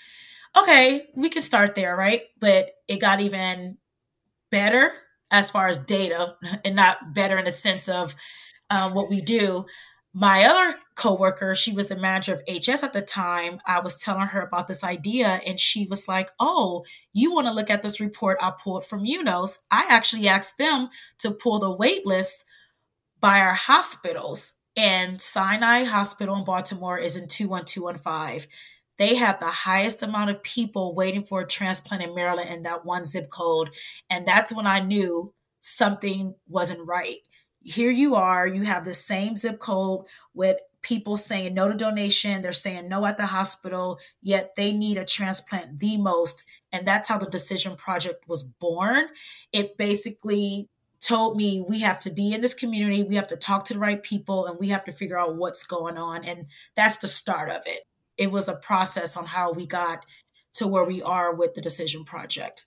Okay, 0.57 1.07
we 1.15 1.29
can 1.29 1.43
start 1.43 1.75
there, 1.75 1.95
right? 1.95 2.23
But 2.39 2.71
it 2.87 2.99
got 2.99 3.21
even 3.21 3.77
better 4.49 4.91
as 5.29 5.51
far 5.51 5.67
as 5.67 5.77
data, 5.77 6.35
and 6.65 6.75
not 6.75 7.13
better 7.13 7.37
in 7.37 7.45
the 7.45 7.51
sense 7.51 7.87
of 7.87 8.15
um, 8.71 8.93
what 8.95 9.09
we 9.09 9.21
do 9.21 9.65
my 10.13 10.45
other 10.45 10.75
coworker, 10.95 11.55
she 11.55 11.71
was 11.71 11.89
the 11.89 11.95
manager 11.95 12.33
of 12.33 12.41
HS 12.47 12.83
at 12.83 12.93
the 12.93 13.01
time. 13.01 13.59
I 13.65 13.79
was 13.79 13.99
telling 14.01 14.27
her 14.27 14.41
about 14.41 14.67
this 14.67 14.83
idea, 14.83 15.39
and 15.45 15.59
she 15.59 15.85
was 15.85 16.07
like, 16.07 16.31
"Oh, 16.39 16.83
you 17.13 17.33
want 17.33 17.47
to 17.47 17.53
look 17.53 17.69
at 17.69 17.83
this 17.83 17.99
report 17.99 18.39
I 18.41 18.51
pulled 18.51 18.85
from 18.85 19.05
UNOS?" 19.05 19.59
I 19.69 19.85
actually 19.89 20.27
asked 20.27 20.57
them 20.57 20.89
to 21.19 21.31
pull 21.31 21.59
the 21.59 21.71
wait 21.71 22.05
list 22.07 22.45
by 23.19 23.39
our 23.39 23.53
hospitals, 23.53 24.53
and 24.75 25.21
Sinai 25.21 25.83
Hospital 25.83 26.35
in 26.37 26.43
Baltimore 26.43 26.97
is 26.97 27.15
in 27.15 27.27
two 27.27 27.47
one 27.49 27.65
two 27.65 27.83
one 27.83 27.97
five. 27.97 28.47
They 28.97 29.15
have 29.15 29.39
the 29.39 29.47
highest 29.47 30.03
amount 30.03 30.31
of 30.31 30.43
people 30.43 30.95
waiting 30.95 31.23
for 31.23 31.41
a 31.41 31.47
transplant 31.47 32.03
in 32.03 32.15
Maryland 32.15 32.49
in 32.49 32.63
that 32.63 32.83
one 32.85 33.05
zip 33.05 33.29
code, 33.29 33.69
and 34.09 34.27
that's 34.27 34.51
when 34.53 34.67
I 34.67 34.79
knew 34.79 35.33
something 35.59 36.33
wasn't 36.47 36.87
right 36.87 37.19
here 37.61 37.91
you 37.91 38.15
are, 38.15 38.47
you 38.47 38.63
have 38.63 38.85
the 38.85 38.93
same 38.93 39.35
zip 39.35 39.59
code 39.59 40.05
with 40.33 40.57
people 40.81 41.17
saying 41.17 41.53
no 41.53 41.67
to 41.67 41.73
donation, 41.73 42.41
they're 42.41 42.51
saying 42.51 42.87
no 42.87 43.05
at 43.05 43.17
the 43.17 43.25
hospital, 43.25 43.99
yet 44.21 44.55
they 44.55 44.71
need 44.71 44.97
a 44.97 45.05
transplant 45.05 45.79
the 45.79 45.97
most. 45.97 46.45
And 46.71 46.87
that's 46.87 47.09
how 47.09 47.17
the 47.17 47.29
Decision 47.29 47.75
Project 47.75 48.27
was 48.27 48.43
born. 48.43 49.07
It 49.51 49.77
basically 49.77 50.69
told 51.01 51.35
me 51.37 51.63
we 51.67 51.81
have 51.81 51.99
to 52.01 52.09
be 52.09 52.33
in 52.33 52.41
this 52.41 52.53
community, 52.53 53.03
we 53.03 53.15
have 53.15 53.27
to 53.27 53.35
talk 53.35 53.65
to 53.65 53.73
the 53.73 53.79
right 53.79 54.01
people, 54.01 54.45
and 54.45 54.59
we 54.59 54.69
have 54.69 54.85
to 54.85 54.91
figure 54.91 55.17
out 55.17 55.35
what's 55.35 55.65
going 55.65 55.97
on. 55.97 56.23
And 56.23 56.47
that's 56.75 56.97
the 56.97 57.07
start 57.07 57.49
of 57.49 57.61
it. 57.65 57.81
It 58.17 58.31
was 58.31 58.47
a 58.47 58.55
process 58.55 59.15
on 59.17 59.25
how 59.25 59.51
we 59.51 59.65
got 59.65 60.05
to 60.53 60.67
where 60.67 60.83
we 60.83 61.01
are 61.01 61.33
with 61.33 61.53
the 61.53 61.61
Decision 61.61 62.03
Project. 62.03 62.65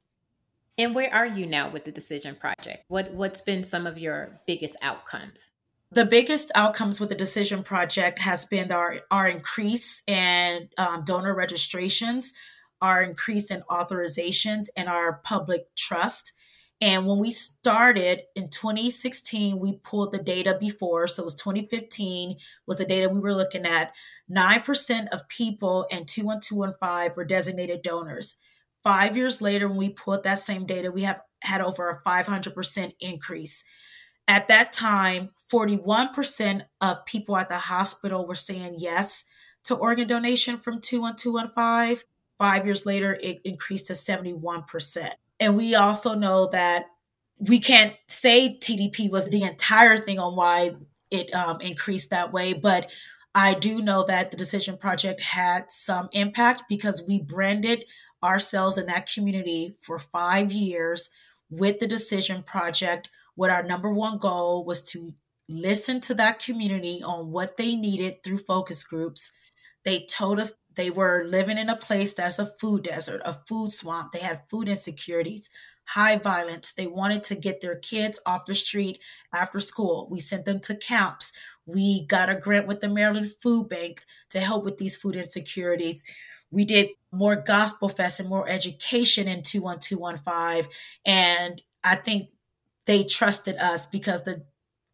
And 0.79 0.95
where 0.95 1.13
are 1.13 1.27
you 1.27 1.47
now 1.47 1.69
with 1.69 1.85
the 1.85 1.93
Decision 1.93 2.35
Project? 2.35 2.85
What 2.89 3.13
what's 3.13 3.41
been 3.41 3.65
some 3.65 3.87
of 3.87 3.99
your 3.99 4.41
biggest 4.47 4.77
outcomes? 4.83 5.53
The 5.91 6.07
biggest 6.07 6.51
outcomes 6.55 7.01
with 7.01 7.11
the 7.11 7.15
Decision 7.15 7.63
Project 7.63 8.19
has 8.21 8.47
been 8.47 8.73
our, 8.73 9.01
our 9.11 9.29
increase 9.29 10.03
in 10.07 10.71
um, 10.79 11.05
donor 11.05 11.35
registrations, 11.35 12.33
our 12.81 13.03
increase 13.03 13.51
in 13.51 13.63
authorizations, 13.71 14.69
and 14.75 14.89
our 14.89 15.21
public 15.23 15.67
trust. 15.77 16.33
And 16.81 17.07
when 17.07 17.19
we 17.19 17.31
started 17.31 18.23
in 18.35 18.49
2016, 18.49 19.59
we 19.59 19.75
pulled 19.85 20.13
the 20.13 20.19
data 20.19 20.57
before. 20.59 21.07
So 21.07 21.23
it 21.23 21.27
was 21.27 21.35
2015 21.35 22.39
was 22.67 22.79
the 22.79 22.87
data 22.87 23.11
we 23.11 23.21
were 23.21 23.35
looking 23.35 23.67
at. 23.67 23.95
9% 24.31 25.09
of 25.13 25.29
people 25.29 25.87
in 25.91 26.07
21215 26.07 27.15
were 27.15 27.25
designated 27.27 27.83
donors. 27.83 28.39
Five 28.83 29.17
years 29.17 29.41
later, 29.41 29.69
when 29.69 29.77
we 29.77 29.91
pulled 29.91 30.25
that 30.25 30.39
same 30.39 30.67
data, 30.67 30.91
we 30.91 31.03
have 31.03 31.21
had 31.43 31.61
over 31.61 31.89
a 31.89 32.03
500% 32.03 32.93
increase. 33.01 33.65
At 34.29 34.49
that 34.49 34.73
time, 34.73 35.31
41% 35.53 36.63
of 36.81 37.05
people 37.07 37.37
at 37.37 37.49
the 37.49 37.59
hospital 37.59 38.27
were 38.27 38.35
saying 38.35 38.77
yes 38.79 39.25
to 39.65 39.75
organ 39.75 40.07
donation 40.07 40.57
from 40.57 40.81
21215. 40.81 42.05
Five 42.39 42.67
years 42.67 42.87
later, 42.87 43.19
it 43.23 43.41
increased 43.45 43.89
to 43.89 43.93
71%. 43.93 45.13
And 45.39 45.57
we 45.57 45.75
also 45.75 46.15
know 46.15 46.49
that 46.49 46.87
we 47.39 47.61
can't 47.61 47.95
say 48.09 48.59
TDP 48.61 49.11
was 49.11 49.27
the 49.27 49.43
entire 49.43 49.97
thing 49.97 50.19
on 50.19 50.37
why 50.37 50.73
it 51.11 51.33
um, 51.35 51.61
increased 51.61 52.11
that 52.11 52.33
way, 52.33 52.53
but 52.53 52.91
I 53.35 53.55
do 53.55 53.81
know 53.81 54.05
that 54.05 54.31
the 54.31 54.37
Decision 54.37 54.77
Project 54.77 55.21
had 55.21 55.71
some 55.71 56.09
impact 56.13 56.65
because 56.69 57.05
we 57.07 57.21
branded 57.21 57.85
ourselves 58.23 58.79
in 58.79 58.87
that 58.87 59.11
community 59.13 59.75
for 59.81 59.99
five 59.99 60.53
years 60.53 61.11
with 61.51 61.79
the 61.79 61.87
Decision 61.87 62.43
Project. 62.43 63.11
What 63.35 63.51
our 63.51 63.63
number 63.63 63.93
one 63.93 64.19
goal 64.19 64.65
was 64.65 64.83
to 64.93 65.15
listen 65.49 66.01
to 66.03 66.15
that 66.15 66.39
community 66.39 67.03
on 67.03 67.31
what 67.31 67.57
they 67.57 67.77
needed 67.77 68.23
through 68.23 68.39
focus 68.39 68.85
groups. 68.85 69.33
They 69.85 70.07
told 70.07 70.39
us 70.39 70.55
they 70.75 70.91
were 70.91 71.25
living 71.27 71.59
in 71.59 71.69
a 71.69 71.77
place 71.77 72.15
that's 72.15 72.39
a 72.39 72.47
food 72.47 72.85
desert, 72.85 73.21
a 73.25 73.35
food 73.47 73.73
swamp. 73.73 74.13
They 74.13 74.21
had 74.21 74.49
food 74.49 74.69
insecurities, 74.69 75.51
high 75.85 76.17
violence. 76.17 76.73
They 76.73 76.87
wanted 76.87 77.25
to 77.25 77.35
get 77.35 77.61
their 77.61 77.77
kids 77.77 78.21
off 78.25 78.47
the 78.47 78.55
street 78.55 79.01
after 79.35 79.61
school. 79.61 80.09
We 80.11 80.21
sent 80.21 80.45
them 80.45 80.61
to 80.61 80.77
camps. 80.77 81.33
We 81.67 82.07
got 82.07 82.29
a 82.29 82.35
grant 82.35 82.67
with 82.67 82.81
the 82.81 82.89
Maryland 82.89 83.31
Food 83.41 83.69
Bank 83.69 84.05
to 84.31 84.41
help 84.41 84.65
with 84.65 84.79
these 84.79 84.97
food 84.97 85.17
insecurities. 85.17 86.05
We 86.51 86.65
did 86.65 86.89
more 87.11 87.37
gospel 87.37 87.89
fest 87.89 88.21
and 88.21 88.29
more 88.29 88.49
education 88.49 89.29
in 89.29 89.43
21215. 89.43 90.71
And 91.07 91.63
I 91.85 91.97
think 91.97 92.31
they 92.87 93.05
trusted 93.05 93.57
us 93.57 93.87
because 93.87 94.25
the 94.25 94.45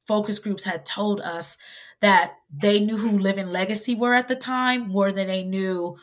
focus 0.07 0.39
groups 0.39 0.65
had 0.65 0.87
told 0.87 1.21
us 1.21 1.59
that 2.01 2.35
they 2.51 2.81
knew 2.81 2.97
who 2.97 3.19
Living 3.19 3.49
Legacy 3.49 3.95
were 3.95 4.15
at 4.15 4.29
the 4.29 4.37
time 4.37 4.89
more 4.89 5.13
than 5.13 5.27
they 5.29 5.43
knew 5.43 5.97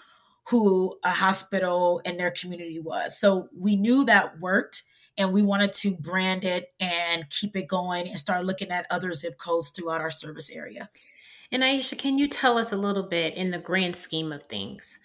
who 0.50 0.98
a 1.04 1.12
hospital 1.12 2.02
in 2.06 2.18
their 2.18 2.32
community 2.32 2.80
was. 2.80 3.20
So 3.20 3.50
we 3.58 3.76
knew 3.76 4.06
that 4.06 4.40
worked 4.40 4.84
and 5.18 5.32
we 5.32 5.42
wanted 5.42 5.72
to 5.72 5.96
brand 5.96 6.44
it 6.44 6.74
and 6.80 7.30
keep 7.30 7.56
it 7.56 7.68
going 7.68 8.08
and 8.08 8.20
start 8.20 8.46
looking 8.46 8.72
at 8.72 8.88
other 8.90 9.14
zip 9.14 9.38
codes 9.38 9.70
throughout 9.70 10.02
our 10.02 10.12
service 10.12 10.50
area. 10.50 10.90
And 11.52 11.64
Ieesha, 11.64 11.98
can 11.98 12.18
you 12.18 12.28
tell 12.28 12.58
us 12.58 12.72
a 12.72 12.78
little 12.78 13.04
bit 13.04 13.36
in 13.36 13.52
the 13.52 13.58
grand 13.58 13.96
scheme 13.96 14.32
of 14.32 14.44
things? 14.44 15.00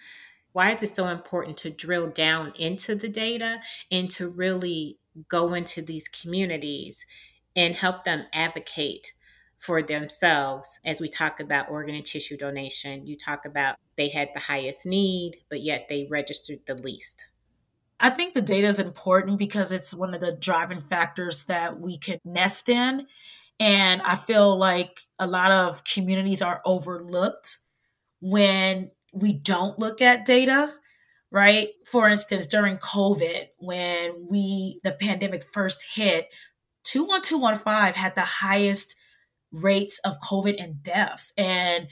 Why 0.53 0.73
is 0.73 0.83
it 0.83 0.95
so 0.95 1.07
important 1.09 1.57
to 1.59 1.71
drill 1.71 2.09
down 2.09 2.53
into 2.59 2.95
the 2.95 3.09
data 3.09 3.61
and 3.91 4.11
to 4.13 4.29
really 4.29 4.99
go 5.29 5.55
into 5.55 5.83
these 5.83 6.09
communities 6.09 7.07
and 7.55 7.75
help 7.75 8.05
them 8.05 8.25
advocate 8.33 9.13
for 9.61 9.83
themselves 9.83 10.81
as 10.85 11.01
we 11.01 11.09
talk 11.09 11.39
about 11.39 11.71
organ 11.71 11.95
and 11.95 12.05
tissue 12.05 12.37
donation. 12.37 13.07
You 13.07 13.17
talk 13.17 13.45
about 13.45 13.77
they 13.97 14.09
had 14.09 14.31
the 14.35 14.41
highest 14.41 14.87
need, 14.87 15.37
but 15.51 15.61
yet 15.61 15.87
they 15.89 16.09
registered 16.11 16.61
the 16.67 16.75
least. 16.75 17.29
I 18.01 18.09
think 18.09 18.33
the 18.33 18.41
data 18.43 18.67
is 18.67 18.81
important 18.81 19.39
because 19.39 19.73
it's 19.73 19.95
one 19.95 20.15
of 20.15 20.23
the 20.23 20.33
driving 20.33 20.81
factors 20.81 21.45
that 21.45 21.79
we 21.79 21.99
can 21.99 22.19
nest 22.25 22.71
in. 22.71 23.07
And 23.61 24.01
I 24.01 24.15
feel 24.15 24.57
like 24.57 25.01
a 25.19 25.27
lot 25.27 25.53
of 25.53 25.85
communities 25.85 26.41
are 26.41 26.63
overlooked 26.65 27.59
when 28.21 28.91
we 29.13 29.35
don't 29.35 29.79
look 29.79 30.01
at 30.01 30.25
data, 30.25 30.73
right? 31.31 31.69
For 31.91 32.09
instance, 32.09 32.47
during 32.47 32.79
COVID, 32.79 33.49
when 33.59 34.27
we 34.31 34.81
the 34.83 34.93
pandemic 34.93 35.45
first 35.53 35.85
hit, 35.95 36.29
21215 36.85 37.93
had 38.01 38.15
the 38.15 38.23
highest 38.23 38.97
rates 39.53 40.01
of 40.05 40.21
COVID 40.21 40.63
and 40.63 40.83
deaths. 40.83 41.35
And 41.37 41.89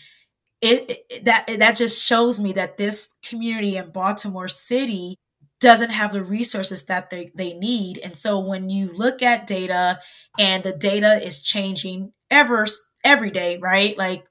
it, 0.62 1.03
it, 1.11 1.25
that 1.27 1.47
that 1.59 1.77
just 1.77 2.03
shows 2.03 2.41
me 2.41 2.53
that 2.53 2.79
this 2.79 3.15
community 3.23 3.77
in 3.77 3.91
Baltimore 3.91 4.49
City 4.49 5.17
doesn't 5.61 5.91
have 5.91 6.12
the 6.12 6.23
resources 6.23 6.85
that 6.85 7.11
they, 7.11 7.33
they 7.35 7.53
need. 7.55 7.99
And 7.99 8.17
so 8.17 8.38
when 8.38 8.71
you 8.71 8.93
look 8.93 9.23
at 9.23 9.47
data 9.47 10.00
and 10.38 10.62
the 10.62 10.73
data 10.73 11.21
is 11.25 11.43
changing 11.43 12.12
ever 12.31 12.67
every 13.05 13.31
day, 13.31 13.59
right? 13.59 13.97
Like 13.99 14.25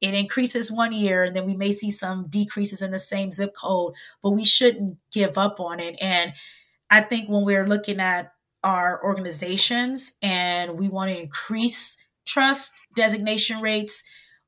it 0.00 0.14
increases 0.14 0.72
one 0.72 0.92
year 0.92 1.24
and 1.24 1.36
then 1.36 1.44
we 1.44 1.56
may 1.56 1.72
see 1.72 1.90
some 1.90 2.28
decreases 2.28 2.80
in 2.80 2.90
the 2.90 2.98
same 2.98 3.30
zip 3.30 3.54
code, 3.54 3.94
but 4.22 4.30
we 4.30 4.44
shouldn't 4.44 4.96
give 5.12 5.36
up 5.36 5.60
on 5.60 5.80
it. 5.80 5.96
And 6.00 6.32
I 6.88 7.02
think 7.02 7.28
when 7.28 7.44
we're 7.44 7.66
looking 7.66 8.00
at 8.00 8.32
our 8.64 9.02
organizations 9.04 10.12
and 10.22 10.78
we 10.78 10.88
want 10.88 11.10
to 11.10 11.20
increase 11.20 11.96
trust 12.26 12.72
designation 12.94 13.60
rates, 13.60 14.04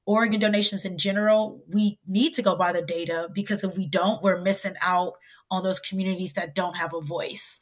organ 0.06 0.40
donations 0.40 0.84
in 0.84 0.98
general, 0.98 1.62
we 1.68 1.98
need 2.06 2.34
to 2.34 2.42
go 2.42 2.56
by 2.56 2.72
the 2.72 2.82
data 2.82 3.28
because 3.32 3.62
if 3.64 3.76
we 3.76 3.86
don't, 3.86 4.22
we're 4.22 4.40
missing 4.40 4.74
out 4.80 5.14
on 5.52 5.62
those 5.62 5.78
communities 5.78 6.32
that 6.32 6.54
don't 6.54 6.76
have 6.76 6.94
a 6.94 7.00
voice. 7.00 7.60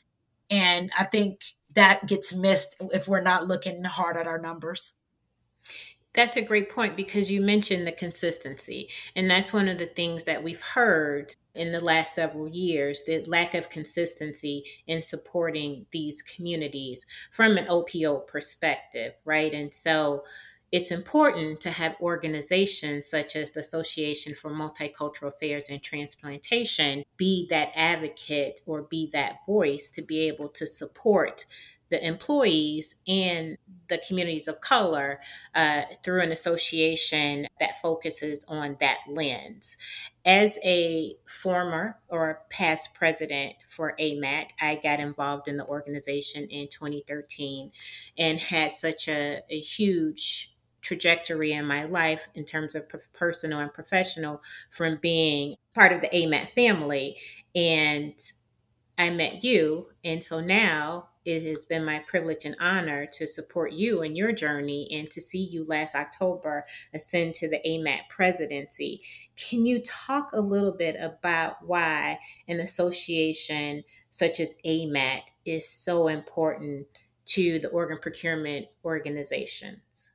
And 0.48 0.90
I 0.96 1.04
think 1.04 1.42
that 1.74 2.06
gets 2.06 2.34
missed 2.34 2.76
if 2.92 3.08
we're 3.08 3.20
not 3.20 3.48
looking 3.48 3.82
hard 3.84 4.16
at 4.16 4.28
our 4.28 4.38
numbers. 4.38 4.94
That's 6.12 6.36
a 6.36 6.42
great 6.42 6.70
point 6.70 6.96
because 6.96 7.30
you 7.30 7.40
mentioned 7.40 7.86
the 7.86 7.92
consistency. 7.92 8.88
And 9.14 9.28
that's 9.30 9.52
one 9.52 9.68
of 9.68 9.78
the 9.78 9.86
things 9.86 10.24
that 10.24 10.42
we've 10.42 10.62
heard 10.62 11.34
in 11.54 11.72
the 11.72 11.80
last 11.80 12.14
several 12.14 12.48
years 12.48 13.02
the 13.06 13.24
lack 13.26 13.54
of 13.54 13.70
consistency 13.70 14.64
in 14.86 15.02
supporting 15.02 15.86
these 15.90 16.22
communities 16.22 17.06
from 17.32 17.56
an 17.56 17.66
OPO 17.66 18.26
perspective, 18.26 19.14
right? 19.24 19.52
And 19.52 19.74
so 19.74 20.24
it's 20.72 20.92
important 20.92 21.60
to 21.62 21.70
have 21.70 21.96
organizations 22.00 23.08
such 23.08 23.34
as 23.34 23.50
the 23.50 23.60
Association 23.60 24.34
for 24.34 24.50
Multicultural 24.50 25.28
Affairs 25.28 25.68
and 25.68 25.82
Transplantation 25.82 27.04
be 27.16 27.46
that 27.50 27.72
advocate 27.74 28.60
or 28.66 28.82
be 28.82 29.10
that 29.12 29.44
voice 29.46 29.90
to 29.90 30.02
be 30.02 30.28
able 30.28 30.48
to 30.50 30.66
support 30.66 31.44
the 31.90 32.06
employees 32.06 32.94
and 33.08 33.58
the 33.88 33.98
communities 34.06 34.46
of 34.46 34.60
color 34.60 35.20
uh, 35.56 35.82
through 36.04 36.22
an 36.22 36.30
association 36.30 37.48
that 37.58 37.82
focuses 37.82 38.44
on 38.46 38.76
that 38.78 38.98
lens. 39.08 39.76
As 40.24 40.60
a 40.64 41.16
former 41.26 41.98
or 42.08 42.42
past 42.48 42.94
president 42.94 43.54
for 43.68 43.96
AMAT, 43.98 44.52
I 44.60 44.76
got 44.80 45.00
involved 45.00 45.48
in 45.48 45.56
the 45.56 45.66
organization 45.66 46.46
in 46.48 46.68
2013 46.68 47.72
and 48.16 48.40
had 48.40 48.70
such 48.70 49.08
a, 49.08 49.40
a 49.50 49.58
huge 49.58 50.54
trajectory 50.80 51.52
in 51.52 51.66
my 51.66 51.84
life 51.84 52.28
in 52.34 52.44
terms 52.44 52.74
of 52.74 52.84
personal 53.12 53.60
and 53.60 53.72
professional 53.72 54.40
from 54.70 54.96
being 54.96 55.56
part 55.74 55.92
of 55.92 56.00
the 56.00 56.08
AMAT 56.14 56.50
family. 56.50 57.16
And 57.54 58.14
I 58.98 59.10
met 59.10 59.44
you. 59.44 59.88
And 60.04 60.22
so 60.22 60.40
now 60.40 61.08
it 61.24 61.42
has 61.44 61.66
been 61.66 61.84
my 61.84 62.00
privilege 62.00 62.44
and 62.44 62.56
honor 62.60 63.06
to 63.06 63.26
support 63.26 63.72
you 63.72 64.02
in 64.02 64.16
your 64.16 64.32
journey 64.32 64.88
and 64.92 65.10
to 65.10 65.20
see 65.20 65.42
you 65.44 65.64
last 65.66 65.94
October 65.94 66.64
ascend 66.94 67.34
to 67.34 67.48
the 67.48 67.60
AMAT 67.66 68.08
presidency. 68.08 69.02
Can 69.36 69.66
you 69.66 69.82
talk 69.82 70.30
a 70.32 70.40
little 70.40 70.72
bit 70.72 70.96
about 70.98 71.56
why 71.66 72.18
an 72.48 72.60
association 72.60 73.84
such 74.10 74.40
as 74.40 74.54
AMAT 74.64 75.22
is 75.44 75.68
so 75.68 76.08
important 76.08 76.86
to 77.26 77.58
the 77.58 77.68
organ 77.68 77.98
procurement 78.00 78.66
organizations? 78.84 80.12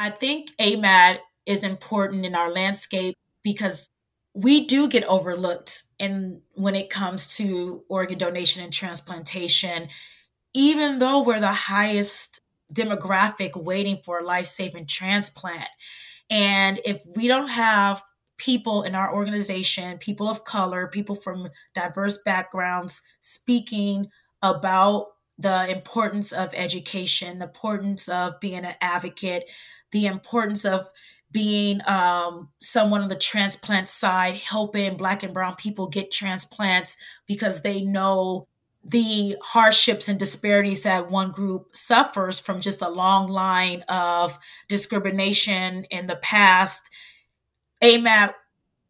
I 0.00 0.08
think 0.08 0.48
AMAT 0.58 1.18
is 1.44 1.62
important 1.62 2.24
in 2.24 2.34
our 2.34 2.50
landscape 2.50 3.14
because 3.42 3.90
we 4.32 4.64
do 4.64 4.88
get 4.88 5.04
overlooked 5.04 5.82
in 5.98 6.40
when 6.54 6.74
it 6.74 6.88
comes 6.88 7.36
to 7.36 7.84
organ 7.90 8.16
donation 8.16 8.64
and 8.64 8.72
transplantation. 8.72 9.88
Even 10.54 11.00
though 11.00 11.22
we're 11.22 11.38
the 11.38 11.52
highest 11.52 12.40
demographic 12.72 13.62
waiting 13.62 13.98
for 14.02 14.20
a 14.20 14.24
life-saving 14.24 14.86
transplant 14.86 15.68
and 16.30 16.80
if 16.84 17.02
we 17.16 17.26
don't 17.26 17.48
have 17.48 18.02
people 18.36 18.84
in 18.84 18.94
our 18.94 19.12
organization 19.12 19.98
people 19.98 20.28
of 20.28 20.44
color 20.44 20.86
people 20.86 21.16
from 21.16 21.48
diverse 21.74 22.18
backgrounds 22.22 23.02
speaking 23.20 24.06
about 24.42 25.06
the 25.40 25.70
importance 25.70 26.32
of 26.32 26.52
education 26.54 27.38
the 27.38 27.46
importance 27.46 28.08
of 28.08 28.38
being 28.40 28.64
an 28.64 28.74
advocate 28.80 29.44
the 29.92 30.06
importance 30.06 30.64
of 30.64 30.88
being 31.32 31.80
um, 31.88 32.48
someone 32.58 33.02
on 33.02 33.08
the 33.08 33.16
transplant 33.16 33.88
side, 33.88 34.34
helping 34.34 34.96
Black 34.96 35.22
and 35.22 35.32
Brown 35.32 35.54
people 35.56 35.86
get 35.86 36.10
transplants 36.10 36.96
because 37.26 37.62
they 37.62 37.82
know 37.82 38.48
the 38.82 39.36
hardships 39.42 40.08
and 40.08 40.18
disparities 40.18 40.82
that 40.82 41.10
one 41.10 41.30
group 41.30 41.68
suffers 41.76 42.40
from 42.40 42.60
just 42.60 42.82
a 42.82 42.88
long 42.88 43.28
line 43.28 43.82
of 43.82 44.38
discrimination 44.68 45.84
in 45.84 46.06
the 46.06 46.16
past. 46.16 46.88
AMAT 47.82 48.34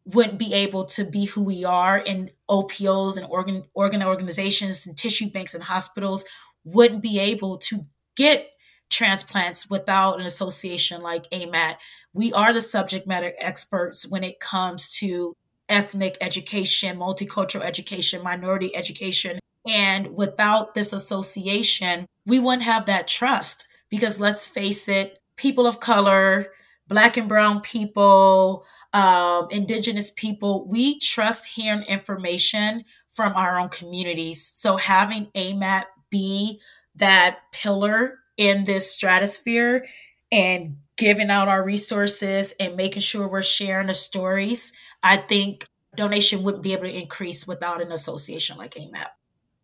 wouldn't 0.05 0.39
be 0.39 0.53
able 0.53 0.85
to 0.85 1.03
be 1.03 1.25
who 1.25 1.43
we 1.43 1.63
are 1.63 1.97
in 1.97 2.31
OPOs 2.49 3.17
and 3.17 3.27
organ 3.29 3.63
organ 3.73 4.03
organizations 4.03 4.87
and 4.87 4.97
tissue 4.97 5.29
banks 5.29 5.53
and 5.53 5.63
hospitals 5.63 6.25
wouldn't 6.63 7.01
be 7.01 7.19
able 7.19 7.57
to 7.57 7.85
get 8.15 8.49
transplants 8.89 9.69
without 9.69 10.19
an 10.19 10.25
association 10.25 11.01
like 11.01 11.29
AMAT. 11.31 11.77
We 12.13 12.33
are 12.33 12.51
the 12.51 12.61
subject 12.61 13.07
matter 13.07 13.33
experts 13.39 14.09
when 14.09 14.23
it 14.23 14.39
comes 14.39 14.97
to 14.97 15.33
ethnic 15.69 16.17
education, 16.19 16.97
multicultural 16.97 17.61
education, 17.61 18.21
minority 18.21 18.75
education. 18.75 19.39
And 19.65 20.15
without 20.15 20.73
this 20.73 20.91
association, 20.91 22.05
we 22.25 22.39
wouldn't 22.39 22.63
have 22.63 22.85
that 22.87 23.07
trust 23.07 23.67
because 23.89 24.19
let's 24.19 24.45
face 24.45 24.89
it, 24.89 25.19
people 25.37 25.65
of 25.65 25.79
color, 25.79 26.47
Black 26.91 27.15
and 27.15 27.29
Brown 27.29 27.61
people, 27.61 28.65
um, 28.91 29.47
Indigenous 29.49 30.11
people, 30.11 30.67
we 30.67 30.99
trust 30.99 31.47
hearing 31.47 31.83
information 31.83 32.83
from 33.07 33.31
our 33.33 33.57
own 33.57 33.69
communities. 33.69 34.43
So 34.43 34.75
having 34.75 35.27
AMAT 35.33 35.85
be 36.09 36.59
that 36.95 37.39
pillar 37.53 38.19
in 38.35 38.65
this 38.65 38.91
stratosphere 38.91 39.85
and 40.33 40.75
giving 40.97 41.29
out 41.29 41.47
our 41.47 41.63
resources 41.63 42.53
and 42.59 42.75
making 42.75 43.01
sure 43.03 43.25
we're 43.25 43.41
sharing 43.41 43.87
the 43.87 43.93
stories, 43.93 44.73
I 45.01 45.15
think 45.15 45.65
donation 45.95 46.43
wouldn't 46.43 46.63
be 46.63 46.73
able 46.73 46.83
to 46.83 46.99
increase 46.99 47.47
without 47.47 47.81
an 47.81 47.93
association 47.93 48.57
like 48.57 48.75
AMAT. 48.75 49.07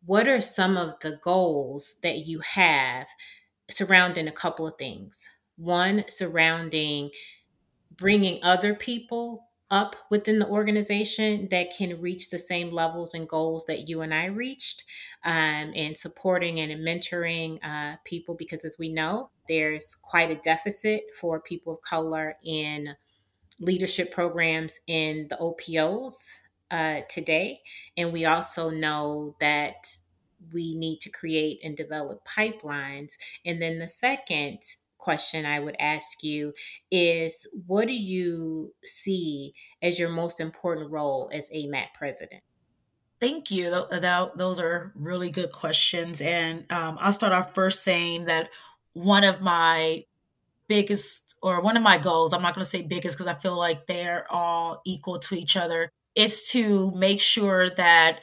What 0.06 0.30
are 0.30 0.40
some 0.40 0.78
of 0.78 0.98
the 1.02 1.20
goals 1.22 1.98
that 2.04 2.26
you 2.26 2.40
have 2.40 3.08
surrounding 3.70 4.30
a 4.30 4.32
couple 4.32 4.66
of 4.66 4.78
things? 4.78 5.30
One, 5.58 6.06
surrounding 6.08 7.12
bringing 7.96 8.44
other 8.44 8.76
people 8.76 9.48
up 9.70 9.96
within 10.10 10.40
the 10.40 10.48
organization 10.48 11.48
that 11.52 11.76
can 11.78 12.00
reach 12.00 12.30
the 12.30 12.40
same 12.40 12.72
levels 12.72 13.14
and 13.14 13.28
goals 13.28 13.66
that 13.66 13.90
you 13.90 14.02
and 14.02 14.14
I 14.14 14.26
reached, 14.28 14.86
um, 15.26 15.74
and 15.76 15.98
supporting 15.98 16.60
and 16.60 16.72
mentoring 16.88 17.60
uh, 17.64 17.98
people 18.06 18.36
because, 18.36 18.64
as 18.64 18.78
we 18.80 18.90
know, 18.90 19.30
there's 19.50 19.96
quite 19.96 20.32
a 20.32 20.36
deficit 20.36 21.04
for 21.20 21.42
people 21.42 21.74
of 21.74 21.82
color 21.82 22.38
in 22.44 22.96
leadership 23.60 24.12
programs 24.12 24.80
in 24.88 25.28
the 25.30 25.38
OPOs 25.38 26.34
uh, 26.72 27.02
today. 27.10 27.58
And 27.98 28.14
we 28.14 28.26
also 28.26 28.70
know 28.70 29.36
that 29.40 29.98
we 30.54 30.76
need 30.76 31.02
to 31.02 31.10
create 31.10 31.60
and 31.64 31.76
develop 31.76 32.26
pipelines. 32.26 33.18
And 33.46 33.62
then 33.62 33.80
the 33.80 33.88
second 33.88 34.60
question 35.08 35.46
I 35.46 35.62
would 35.62 35.78
ask 35.80 36.22
you 36.22 36.54
is 36.92 37.48
what 37.66 37.88
do 37.88 37.94
you 37.94 38.74
see 38.84 39.54
as 39.82 39.98
your 39.98 40.10
most 40.10 40.42
important 40.42 40.92
role 40.92 41.30
as 41.32 41.50
AMAT 41.50 41.94
president? 41.94 42.44
Thank 43.22 43.50
you. 43.50 43.70
Those 44.36 44.60
are 44.60 44.92
really 44.96 45.30
good 45.30 45.54
questions. 45.54 46.20
And 46.20 46.70
um, 46.70 46.98
I'll 47.00 47.14
start 47.14 47.32
off 47.32 47.56
first 47.56 47.86
saying 47.86 48.26
that 48.26 48.50
one 48.92 49.24
of 49.24 49.40
my 49.40 50.04
biggest, 50.68 51.38
or 51.42 51.62
one 51.62 51.78
of 51.78 51.84
my 51.84 51.98
goals, 51.98 52.34
I'm 52.34 52.42
not 52.42 52.54
going 52.54 52.66
to 52.66 52.70
say 52.70 52.82
biggest 52.82 53.18
because 53.18 53.34
I 53.34 53.40
feel 53.40 53.58
like 53.58 53.86
they're 53.86 54.30
all 54.30 54.82
equal 54.86 55.20
to 55.20 55.36
each 55.36 55.56
other, 55.56 55.90
is 56.16 56.50
to 56.50 56.92
make 56.92 57.22
sure 57.22 57.70
that 57.70 58.20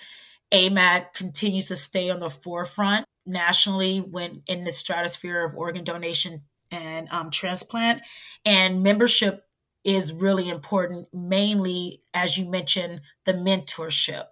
AMAT 0.52 1.14
continues 1.14 1.68
to 1.68 1.76
stay 1.76 2.10
on 2.10 2.20
the 2.20 2.28
forefront 2.28 3.06
nationally 3.24 4.00
when 4.00 4.42
in 4.46 4.64
the 4.64 4.70
stratosphere 4.70 5.42
of 5.46 5.56
organ 5.56 5.82
donation 5.82 6.42
and 6.74 7.08
um, 7.10 7.30
transplant. 7.30 8.02
And 8.44 8.82
membership 8.82 9.44
is 9.84 10.12
really 10.12 10.48
important, 10.48 11.06
mainly, 11.12 12.02
as 12.12 12.36
you 12.38 12.50
mentioned, 12.50 13.00
the 13.24 13.34
mentorship. 13.34 14.26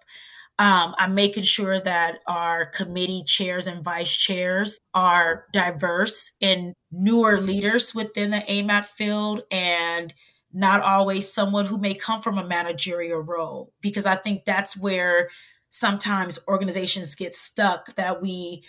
Um, 0.59 0.93
I'm 0.99 1.15
making 1.15 1.43
sure 1.43 1.79
that 1.79 2.19
our 2.27 2.67
committee 2.67 3.23
chairs 3.25 3.67
and 3.67 3.83
vice 3.83 4.15
chairs 4.15 4.79
are 4.93 5.45
diverse 5.51 6.33
and 6.41 6.73
newer 6.91 7.39
leaders 7.39 7.95
within 7.95 8.29
the 8.31 8.43
AMAT 8.47 8.85
field 8.85 9.41
and 9.49 10.13
not 10.51 10.81
always 10.81 11.33
someone 11.33 11.65
who 11.65 11.79
may 11.79 11.95
come 11.95 12.21
from 12.21 12.37
a 12.37 12.45
managerial 12.45 13.19
role, 13.19 13.73
because 13.81 14.05
I 14.05 14.15
think 14.15 14.45
that's 14.45 14.77
where 14.77 15.29
sometimes 15.69 16.37
organizations 16.47 17.15
get 17.15 17.33
stuck 17.33 17.95
that 17.95 18.21
we 18.21 18.63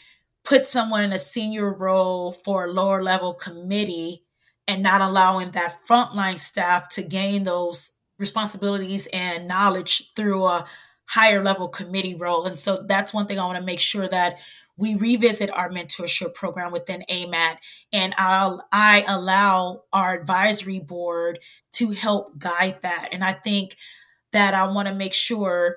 put 0.45 0.67
someone 0.67 1.03
in 1.03 1.13
a 1.13 1.19
senior 1.19 1.73
role 1.73 2.33
for 2.33 2.65
a 2.67 2.73
lower 2.73 3.03
level 3.03 3.35
committee 3.35 4.23
and 4.69 4.83
not 4.83 5.01
allowing 5.01 5.51
that 5.53 5.79
frontline 5.89 6.39
staff 6.39 6.89
to 6.91 7.03
gain 7.03 7.45
those 7.45 7.93
responsibilities 8.19 9.09
and 9.13 9.49
knowledge 9.49 10.13
through 10.15 10.45
a 10.45 10.67
higher 11.07 11.43
level 11.43 11.69
committee 11.69 12.15
role. 12.15 12.47
And 12.47 12.59
so 12.59 12.83
that's 12.87 13.13
one 13.13 13.27
thing 13.27 13.39
I 13.39 13.45
want 13.45 13.59
to 13.59 13.65
make 13.65 13.81
sure 13.81 14.09
that 14.09 14.37
we 14.77 14.95
revisit 14.97 15.51
our 15.51 15.71
mentorship 15.71 16.35
program 16.35 16.73
within 16.73 17.05
AMAT 17.09 17.59
and 17.93 18.15
I'll, 18.19 18.67
I 18.73 19.05
allow 19.07 19.83
our 19.93 20.19
advisory 20.19 20.81
board 20.81 21.39
to 21.73 21.91
help 21.91 22.39
guide 22.39 22.83
that. 22.83 23.11
And 23.13 23.23
I 23.23 23.33
think 23.33 23.77
that 24.33 24.55
I 24.55 24.67
want 24.67 24.89
to 24.89 24.95
make 24.95 25.15
sure 25.15 25.77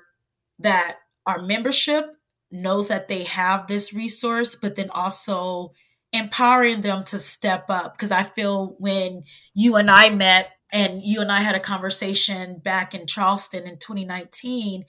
that 0.60 0.98
our 1.28 1.42
membership 1.42 2.17
knows 2.52 2.88
that 2.88 3.08
they 3.08 3.24
have 3.24 3.68
this 3.68 3.94
resource, 3.94 4.56
but 4.56 4.76
then 4.76 4.90
also 4.92 5.74
empowering 6.14 6.82
them 6.82 7.04
to 7.06 7.20
step 7.20 7.66
up. 7.70 7.98
Because 7.98 8.12
I 8.12 8.24
feel 8.24 8.76
when 8.80 9.24
you 9.54 9.76
and 9.76 9.92
I 9.92 10.10
met 10.10 10.52
and 10.72 11.02
you 11.02 11.22
and 11.22 11.32
I 11.32 11.42
had 11.42 11.56
a 11.56 11.60
conversation 11.60 12.60
back 12.60 12.94
in 12.94 13.08
Charleston 13.08 13.68
in 13.68 13.78
2019, 13.78 14.86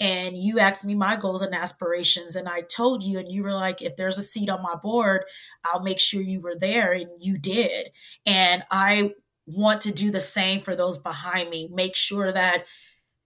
and 0.00 0.36
you 0.36 0.58
asked 0.58 0.84
me 0.84 0.94
my 0.94 1.16
goals 1.16 1.42
and 1.42 1.54
aspirations, 1.54 2.34
and 2.34 2.48
I 2.48 2.62
told 2.62 3.02
you, 3.02 3.18
and 3.18 3.30
you 3.30 3.42
were 3.44 3.52
like, 3.52 3.82
if 3.82 3.96
there's 3.96 4.18
a 4.18 4.22
seat 4.22 4.50
on 4.50 4.62
my 4.62 4.74
board, 4.74 5.22
I'll 5.64 5.82
make 5.82 6.00
sure 6.00 6.20
you 6.20 6.40
were 6.40 6.56
there, 6.58 6.92
and 6.92 7.08
you 7.20 7.38
did. 7.38 7.90
And 8.26 8.64
I 8.70 9.12
want 9.46 9.82
to 9.82 9.92
do 9.92 10.10
the 10.10 10.20
same 10.20 10.60
for 10.60 10.74
those 10.74 10.98
behind 10.98 11.50
me, 11.50 11.68
make 11.72 11.94
sure 11.94 12.32
that 12.32 12.64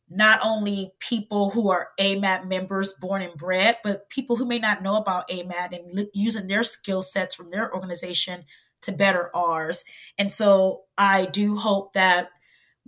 not 0.09 0.40
only 0.45 0.92
people 1.01 1.51
who 1.51 1.71
are 1.71 1.88
AMAT 1.99 2.47
members 2.47 2.92
born 2.95 3.23
and 3.23 3.37
bred, 3.37 3.79
but 3.83 4.09
people 4.09 4.37
who 4.37 4.45
may 4.45 4.59
not 4.59 4.83
know 4.83 4.97
about 4.97 5.29
AMAT 5.29 5.73
and 5.73 6.09
using 6.14 6.47
their 6.47 6.62
skill 6.62 7.03
sets 7.03 7.35
from 7.35 7.51
their 7.51 7.73
organization 7.75 8.45
to 8.83 8.92
better 8.92 9.31
ours. 9.35 9.85
And 10.16 10.31
so 10.31 10.83
I 10.97 11.27
do 11.27 11.57
hope 11.57 11.95
that 11.95 12.29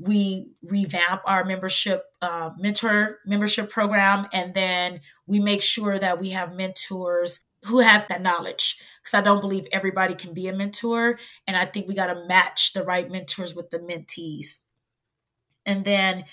we 0.01 0.53
revamp 0.63 1.23
our 1.25 1.45
membership 1.45 2.05
uh, 2.23 2.51
mentor 2.59 3.19
membership 3.27 3.69
program 3.69 4.27
and 4.33 4.55
then 4.55 5.01
we 5.27 5.41
make 5.41 5.63
sure 5.63 5.99
that 5.99 6.21
we 6.21 6.31
have 6.31 6.55
mentors 6.55 7.45
who 7.65 7.81
has 7.81 8.07
that 8.07 8.23
knowledge 8.23 8.79
because 9.03 9.15
i 9.15 9.21
don't 9.21 9.41
believe 9.41 9.67
everybody 9.73 10.15
can 10.15 10.33
be 10.33 10.47
a 10.47 10.53
mentor 10.53 11.19
and 11.49 11.57
i 11.57 11.65
think 11.65 11.89
we 11.89 11.95
got 11.95 12.13
to 12.13 12.27
match 12.27 12.73
the 12.75 12.85
right 12.85 13.11
mentors 13.11 13.57
with 13.57 13.71
the 13.71 13.79
mentees 13.79 14.59
and 15.67 15.85
then 15.85 16.25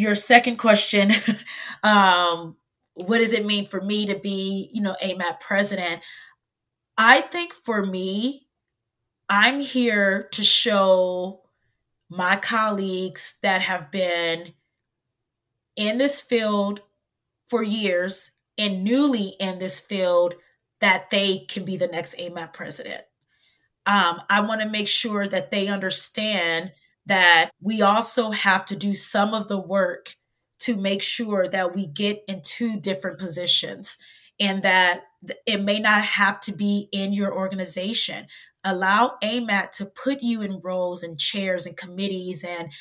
your 0.00 0.14
second 0.14 0.56
question 0.56 1.12
um, 1.82 2.56
what 2.94 3.18
does 3.18 3.32
it 3.32 3.46
mean 3.46 3.66
for 3.66 3.80
me 3.80 4.06
to 4.06 4.18
be 4.18 4.70
you 4.72 4.82
know 4.82 4.96
amat 5.02 5.40
president 5.40 6.02
i 6.96 7.20
think 7.20 7.52
for 7.52 7.84
me 7.84 8.46
i'm 9.28 9.60
here 9.60 10.28
to 10.32 10.42
show 10.42 11.40
my 12.08 12.36
colleagues 12.36 13.36
that 13.42 13.62
have 13.62 13.90
been 13.90 14.52
in 15.76 15.98
this 15.98 16.20
field 16.20 16.80
for 17.48 17.62
years 17.62 18.32
and 18.58 18.84
newly 18.84 19.34
in 19.40 19.58
this 19.58 19.80
field 19.80 20.34
that 20.80 21.10
they 21.10 21.38
can 21.48 21.64
be 21.64 21.76
the 21.76 21.86
next 21.86 22.14
AMAT 22.18 22.52
president. 22.52 23.02
Um, 23.86 24.20
I 24.28 24.40
want 24.40 24.60
to 24.60 24.68
make 24.68 24.88
sure 24.88 25.26
that 25.26 25.50
they 25.50 25.68
understand 25.68 26.72
that 27.10 27.50
we 27.60 27.82
also 27.82 28.30
have 28.30 28.64
to 28.64 28.76
do 28.76 28.94
some 28.94 29.34
of 29.34 29.48
the 29.48 29.58
work 29.58 30.14
to 30.60 30.76
make 30.76 31.02
sure 31.02 31.48
that 31.48 31.74
we 31.74 31.84
get 31.88 32.22
into 32.28 32.78
different 32.78 33.18
positions 33.18 33.98
and 34.38 34.62
that 34.62 35.00
it 35.44 35.60
may 35.60 35.80
not 35.80 36.02
have 36.02 36.38
to 36.38 36.52
be 36.52 36.88
in 36.92 37.12
your 37.12 37.34
organization. 37.34 38.28
Allow 38.62 39.16
AMAT 39.24 39.72
to 39.72 39.86
put 39.86 40.22
you 40.22 40.40
in 40.42 40.60
roles 40.62 41.02
and 41.02 41.18
chairs 41.18 41.66
and 41.66 41.76
committees 41.76 42.44
and 42.44 42.72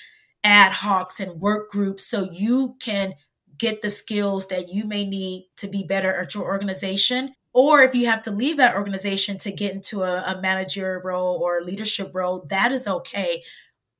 ad 0.44 0.74
hocs 0.74 1.20
and 1.20 1.42
work 1.42 1.72
groups 1.72 2.06
so 2.06 2.30
you 2.32 2.76
can 2.80 3.16
get 3.58 3.82
the 3.82 3.90
skills 3.90 4.48
that 4.50 4.70
you 4.70 4.86
may 4.86 5.06
need 5.06 5.50
to 5.58 5.68
be 5.68 5.84
better 5.84 6.16
at 6.16 6.36
your 6.36 6.46
organization 6.46 7.34
or 7.52 7.82
if 7.82 7.96
you 7.96 8.06
have 8.06 8.22
to 8.22 8.32
leave 8.32 8.58
that 8.58 8.76
organization 8.76 9.38
to 9.40 9.52
get 9.52 9.74
into 9.74 10.04
a, 10.04 10.22
a 10.22 10.40
manager 10.40 11.02
role 11.04 11.42
or 11.44 11.62
leadership 11.62 12.12
role 12.14 12.46
that 12.50 12.72
is 12.72 12.88
okay 12.88 13.44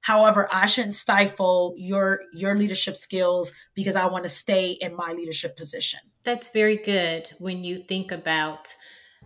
however 0.10 0.48
i 0.52 0.66
shouldn't 0.66 0.96
stifle 0.96 1.76
your 1.78 2.22
your 2.34 2.56
leadership 2.56 2.98
skills 2.98 3.54
because 3.76 3.96
i 3.96 4.08
want 4.08 4.24
to 4.24 4.30
stay 4.30 4.72
in 4.72 4.96
my 4.96 5.14
leadership 5.14 5.56
position. 5.56 6.00
That's 6.24 6.50
very 6.50 6.78
good 6.78 7.30
when 7.38 7.64
you 7.64 7.80
think 7.80 8.12
about 8.12 8.76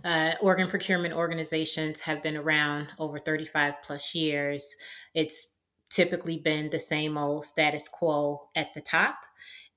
uh, 0.03 0.33
organ 0.41 0.67
procurement 0.67 1.13
organizations 1.13 2.01
have 2.01 2.21
been 2.21 2.35
around 2.35 2.89
over 2.99 3.19
35 3.19 3.75
plus 3.83 4.13
years. 4.13 4.75
It's 5.13 5.53
typically 5.89 6.39
been 6.39 6.69
the 6.69 6.79
same 6.79 7.17
old 7.17 7.45
status 7.45 7.87
quo 7.87 8.49
at 8.55 8.73
the 8.73 8.81
top 8.81 9.15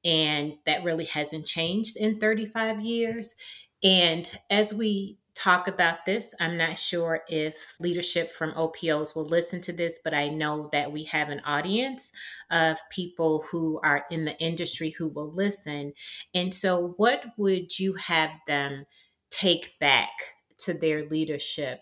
and 0.05 0.55
that 0.65 0.85
really 0.85 1.05
hasn't 1.05 1.47
changed 1.47 1.97
in 1.97 2.19
35 2.19 2.81
years. 2.81 3.35
And 3.83 4.31
as 4.51 4.73
we 4.73 5.19
talk 5.37 5.69
about 5.69 6.05
this, 6.07 6.35
I'm 6.41 6.57
not 6.57 6.79
sure 6.79 7.21
if 7.29 7.77
leadership 7.79 8.33
from 8.33 8.55
OPOs 8.55 9.15
will 9.15 9.27
listen 9.27 9.61
to 9.63 9.73
this, 9.73 10.01
but 10.03 10.15
I 10.15 10.29
know 10.29 10.69
that 10.73 10.91
we 10.91 11.05
have 11.05 11.29
an 11.29 11.43
audience 11.45 12.11
of 12.51 12.79
people 12.91 13.45
who 13.51 13.79
are 13.85 14.07
in 14.11 14.25
the 14.25 14.37
industry 14.39 14.91
who 14.91 15.09
will 15.09 15.31
listen. 15.31 15.93
And 16.35 16.55
so, 16.55 16.95
what 16.97 17.25
would 17.37 17.79
you 17.79 17.95
have 17.95 18.31
them 18.47 18.87
take 19.31 19.79
back 19.79 20.11
to 20.59 20.73
their 20.73 21.07
leadership 21.07 21.81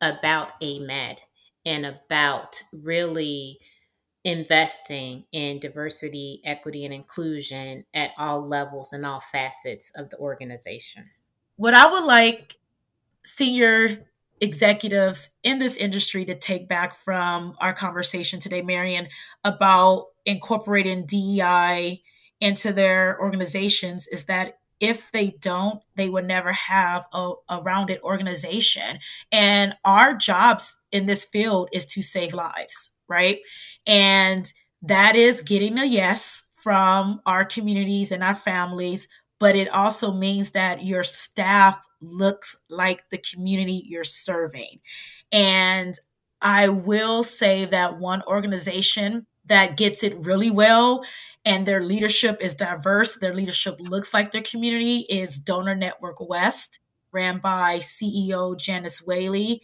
about 0.00 0.60
AMAT 0.60 1.20
and 1.64 1.86
about 1.86 2.62
really? 2.72 3.60
investing 4.24 5.24
in 5.30 5.60
diversity, 5.60 6.42
equity, 6.44 6.84
and 6.84 6.92
inclusion 6.92 7.84
at 7.94 8.10
all 8.18 8.46
levels 8.46 8.92
and 8.92 9.06
all 9.06 9.20
facets 9.20 9.92
of 9.94 10.10
the 10.10 10.18
organization 10.18 11.08
what 11.58 11.74
I 11.74 11.90
would 11.90 12.04
like 12.04 12.56
senior 13.24 14.06
executives 14.40 15.30
in 15.42 15.58
this 15.58 15.76
industry 15.76 16.24
to 16.24 16.34
take 16.34 16.68
back 16.68 16.94
from 16.94 17.54
our 17.60 17.72
conversation 17.72 18.40
today, 18.40 18.62
Marion, 18.62 19.08
about 19.44 20.06
incorporating 20.24 21.06
DEI 21.06 22.02
into 22.40 22.72
their 22.72 23.18
organizations 23.20 24.06
is 24.06 24.26
that 24.26 24.58
if 24.80 25.10
they 25.10 25.34
don't, 25.40 25.80
they 25.96 26.08
would 26.08 26.26
never 26.26 26.52
have 26.52 27.06
a, 27.12 27.32
a 27.48 27.60
rounded 27.62 28.00
organization. 28.02 29.00
And 29.32 29.74
our 29.84 30.14
jobs 30.14 30.78
in 30.92 31.06
this 31.06 31.24
field 31.24 31.68
is 31.72 31.84
to 31.86 32.02
save 32.02 32.32
lives, 32.32 32.92
right? 33.08 33.40
And 33.86 34.50
that 34.82 35.16
is 35.16 35.42
getting 35.42 35.78
a 35.78 35.84
yes 35.84 36.44
from 36.54 37.20
our 37.26 37.44
communities 37.44 38.12
and 38.12 38.22
our 38.22 38.34
families 38.34 39.08
but 39.38 39.54
it 39.56 39.68
also 39.68 40.12
means 40.12 40.52
that 40.52 40.84
your 40.84 41.02
staff 41.02 41.86
looks 42.00 42.56
like 42.68 43.08
the 43.10 43.18
community 43.18 43.84
you're 43.86 44.04
serving. 44.04 44.80
And 45.32 45.94
I 46.40 46.68
will 46.68 47.22
say 47.22 47.64
that 47.66 47.98
one 47.98 48.22
organization 48.22 49.26
that 49.46 49.76
gets 49.76 50.02
it 50.04 50.18
really 50.18 50.50
well 50.50 51.04
and 51.44 51.64
their 51.64 51.82
leadership 51.82 52.38
is 52.40 52.54
diverse, 52.54 53.16
their 53.16 53.34
leadership 53.34 53.76
looks 53.78 54.12
like 54.12 54.30
their 54.30 54.42
community 54.42 55.06
is 55.08 55.38
Donor 55.38 55.74
Network 55.74 56.16
West, 56.20 56.80
ran 57.12 57.38
by 57.38 57.78
CEO 57.78 58.58
Janice 58.58 59.02
Whaley, 59.02 59.62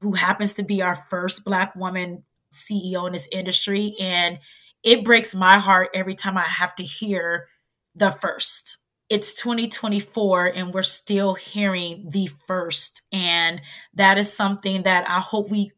who 0.00 0.12
happens 0.12 0.54
to 0.54 0.62
be 0.62 0.82
our 0.82 0.94
first 0.94 1.44
Black 1.44 1.74
woman 1.74 2.24
CEO 2.52 3.06
in 3.06 3.12
this 3.14 3.28
industry. 3.32 3.94
And 4.00 4.38
it 4.82 5.02
breaks 5.02 5.34
my 5.34 5.58
heart 5.58 5.88
every 5.94 6.14
time 6.14 6.36
I 6.36 6.42
have 6.42 6.74
to 6.76 6.82
hear 6.82 7.48
the 7.94 8.10
first 8.10 8.78
it's 9.10 9.34
2024 9.34 10.46
and 10.54 10.72
we're 10.72 10.82
still 10.82 11.34
hearing 11.34 12.08
the 12.08 12.28
first. 12.46 13.02
And 13.12 13.60
that 13.94 14.18
is 14.18 14.32
something 14.32 14.82
that 14.84 15.08
I 15.08 15.20
hope 15.20 15.50
we 15.50 15.72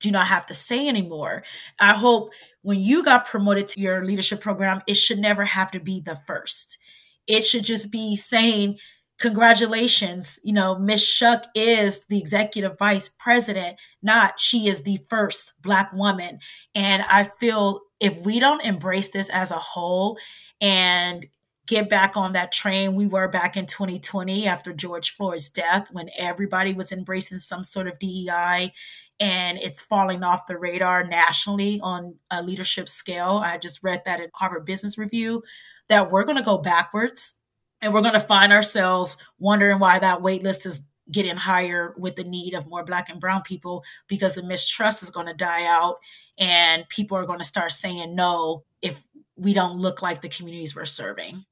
do 0.00 0.10
not 0.10 0.28
have 0.28 0.46
to 0.46 0.54
say 0.54 0.88
anymore. 0.88 1.42
I 1.80 1.94
hope 1.94 2.32
when 2.62 2.78
you 2.78 3.04
got 3.04 3.26
promoted 3.26 3.66
to 3.68 3.80
your 3.80 4.04
leadership 4.04 4.40
program, 4.40 4.82
it 4.86 4.94
should 4.94 5.18
never 5.18 5.44
have 5.44 5.70
to 5.72 5.80
be 5.80 6.00
the 6.00 6.16
first. 6.26 6.78
It 7.26 7.44
should 7.44 7.64
just 7.64 7.90
be 7.90 8.16
saying, 8.16 8.78
Congratulations, 9.18 10.38
you 10.44 10.52
know, 10.52 10.78
Miss 10.78 11.04
Shuck 11.04 11.46
is 11.52 12.06
the 12.06 12.20
executive 12.20 12.78
vice 12.78 13.08
president, 13.08 13.76
not 14.00 14.38
she 14.38 14.68
is 14.68 14.84
the 14.84 15.00
first 15.10 15.54
Black 15.60 15.92
woman. 15.92 16.38
And 16.72 17.02
I 17.02 17.24
feel 17.40 17.80
if 17.98 18.16
we 18.24 18.38
don't 18.38 18.64
embrace 18.64 19.08
this 19.08 19.28
as 19.28 19.50
a 19.50 19.56
whole 19.56 20.18
and 20.60 21.26
get 21.68 21.90
back 21.90 22.16
on 22.16 22.32
that 22.32 22.50
train 22.50 22.94
we 22.94 23.06
were 23.06 23.28
back 23.28 23.56
in 23.56 23.66
2020 23.66 24.46
after 24.46 24.72
George 24.72 25.14
Floyd's 25.14 25.50
death 25.50 25.88
when 25.92 26.08
everybody 26.16 26.72
was 26.72 26.90
embracing 26.90 27.38
some 27.38 27.62
sort 27.62 27.86
of 27.86 27.98
DEI 27.98 28.72
and 29.20 29.58
it's 29.58 29.82
falling 29.82 30.24
off 30.24 30.46
the 30.46 30.56
radar 30.56 31.04
nationally 31.04 31.78
on 31.82 32.14
a 32.30 32.42
leadership 32.42 32.88
scale. 32.88 33.42
I 33.44 33.58
just 33.58 33.82
read 33.82 34.02
that 34.06 34.20
in 34.20 34.30
Harvard 34.34 34.64
Business 34.64 34.96
Review 34.96 35.42
that 35.88 36.10
we're 36.10 36.24
going 36.24 36.38
to 36.38 36.42
go 36.42 36.56
backwards 36.56 37.36
and 37.82 37.92
we're 37.92 38.00
going 38.00 38.14
to 38.14 38.20
find 38.20 38.52
ourselves 38.52 39.18
wondering 39.38 39.78
why 39.78 39.98
that 39.98 40.22
wait 40.22 40.42
list 40.42 40.64
is 40.64 40.86
getting 41.12 41.36
higher 41.36 41.94
with 41.98 42.16
the 42.16 42.24
need 42.24 42.54
of 42.54 42.66
more 42.66 42.84
black 42.84 43.10
and 43.10 43.20
brown 43.20 43.42
people 43.42 43.84
because 44.08 44.34
the 44.34 44.42
mistrust 44.42 45.02
is 45.02 45.10
going 45.10 45.26
to 45.26 45.34
die 45.34 45.66
out 45.66 45.96
and 46.38 46.88
people 46.88 47.16
are 47.18 47.26
going 47.26 47.38
to 47.38 47.44
start 47.44 47.72
saying 47.72 48.14
no 48.14 48.64
if 48.80 49.02
we 49.36 49.52
don't 49.52 49.76
look 49.76 50.00
like 50.00 50.22
the 50.22 50.28
communities 50.28 50.74
we're 50.74 50.86
serving. 50.86 51.44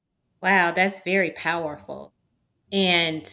Wow, 0.43 0.71
that's 0.73 1.01
very 1.01 1.31
powerful. 1.31 2.13
And 2.73 3.29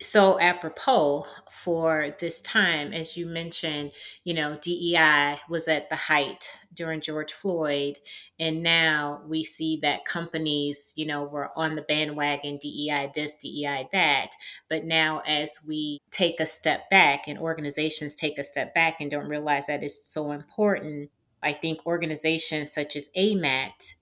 so 0.00 0.40
apropos 0.40 1.26
for 1.50 2.14
this 2.20 2.40
time, 2.40 2.92
as 2.92 3.16
you 3.16 3.26
mentioned, 3.26 3.92
you 4.24 4.34
know, 4.34 4.58
DEI 4.62 5.36
was 5.48 5.68
at 5.68 5.90
the 5.90 5.96
height 5.96 6.58
during 6.74 7.00
George 7.00 7.32
Floyd. 7.32 7.98
And 8.38 8.62
now 8.62 9.22
we 9.26 9.44
see 9.44 9.78
that 9.82 10.04
companies, 10.04 10.92
you 10.96 11.06
know, 11.06 11.24
were 11.24 11.50
on 11.56 11.74
the 11.76 11.82
bandwagon, 11.82 12.58
DEI 12.58 13.10
this, 13.14 13.36
DEI 13.36 13.88
that. 13.92 14.30
But 14.68 14.84
now 14.84 15.22
as 15.26 15.60
we 15.66 16.00
take 16.10 16.40
a 16.40 16.46
step 16.46 16.90
back 16.90 17.26
and 17.28 17.38
organizations 17.38 18.14
take 18.14 18.38
a 18.38 18.44
step 18.44 18.74
back 18.74 19.00
and 19.00 19.10
don't 19.10 19.28
realize 19.28 19.66
that 19.66 19.82
it's 19.82 20.00
so 20.12 20.32
important, 20.32 21.10
I 21.42 21.52
think 21.52 21.86
organizations 21.86 22.72
such 22.72 22.96
as 22.96 23.10
AMAT 23.16 23.96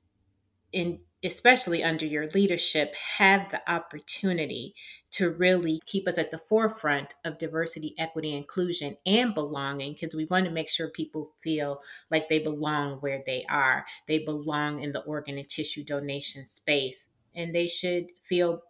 in 0.73 1.01
especially 1.27 1.83
under 1.83 2.07
your 2.07 2.29
leadership, 2.29 2.95
have 3.19 3.51
the 3.51 3.71
opportunity 3.71 4.75
to 5.11 5.31
really 5.31 5.81
keep 5.87 6.07
us 6.07 6.19
at 6.19 6.31
the 6.31 6.39
forefront 6.39 7.15
of 7.25 7.39
diversity, 7.39 7.95
equity, 7.99 8.35
inclusion, 8.35 8.97
and 9.07 9.35
belonging 9.35 9.93
because 9.93 10.15
we 10.15 10.27
want 10.27 10.45
to 10.45 10.51
make 10.51 10.69
sure 10.69 10.89
people 10.89 11.33
feel 11.43 11.81
like 12.11 12.29
they 12.29 12.39
belong 12.39 12.99
where 12.99 13.23
they 13.27 13.45
are. 13.49 13.85
They 14.07 14.21
belong 14.21 14.83
in 14.83 14.93
the 14.93 15.03
organ 15.03 15.39
and 15.39 15.49
tissue 15.49 15.85
donation 15.85 16.47
space, 16.47 17.09
and 17.35 17.55
they 17.55 17.67
should 17.67 18.07
feel 18.23 18.63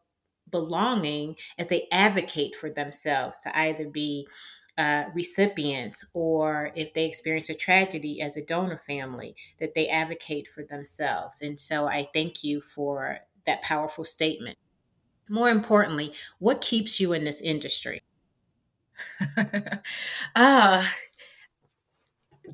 belonging 0.51 1.37
as 1.59 1.69
they 1.69 1.89
advocate 1.91 2.55
for 2.55 2.71
themselves 2.71 3.41
to 3.41 3.59
either 3.59 3.89
be 3.89 4.27
uh, 4.79 5.05
recipients 5.15 6.05
or 6.15 6.73
if 6.75 6.93
they 6.95 7.05
experience 7.07 7.49
a 7.51 7.55
tragedy 7.55 8.21
as 8.21 8.37
a 8.37 8.43
donor 8.45 8.81
family, 8.87 9.35
that 9.59 9.75
they 9.75 9.89
advocate 9.89 10.49
for 10.55 10.65
themselves. 10.65 11.43
And 11.43 11.59
so 11.61 11.87
I 11.89 12.07
thank 12.13 12.45
you 12.45 12.61
for 12.61 13.19
that 13.47 13.63
powerful 13.63 14.05
statement. 14.05 14.59
More 15.29 15.51
importantly, 15.51 16.13
what 16.41 16.61
keeps 16.61 17.01
you 17.01 17.13
in 17.13 17.25
this 17.25 17.41
industry? 17.43 18.03
Ah, 20.35 20.93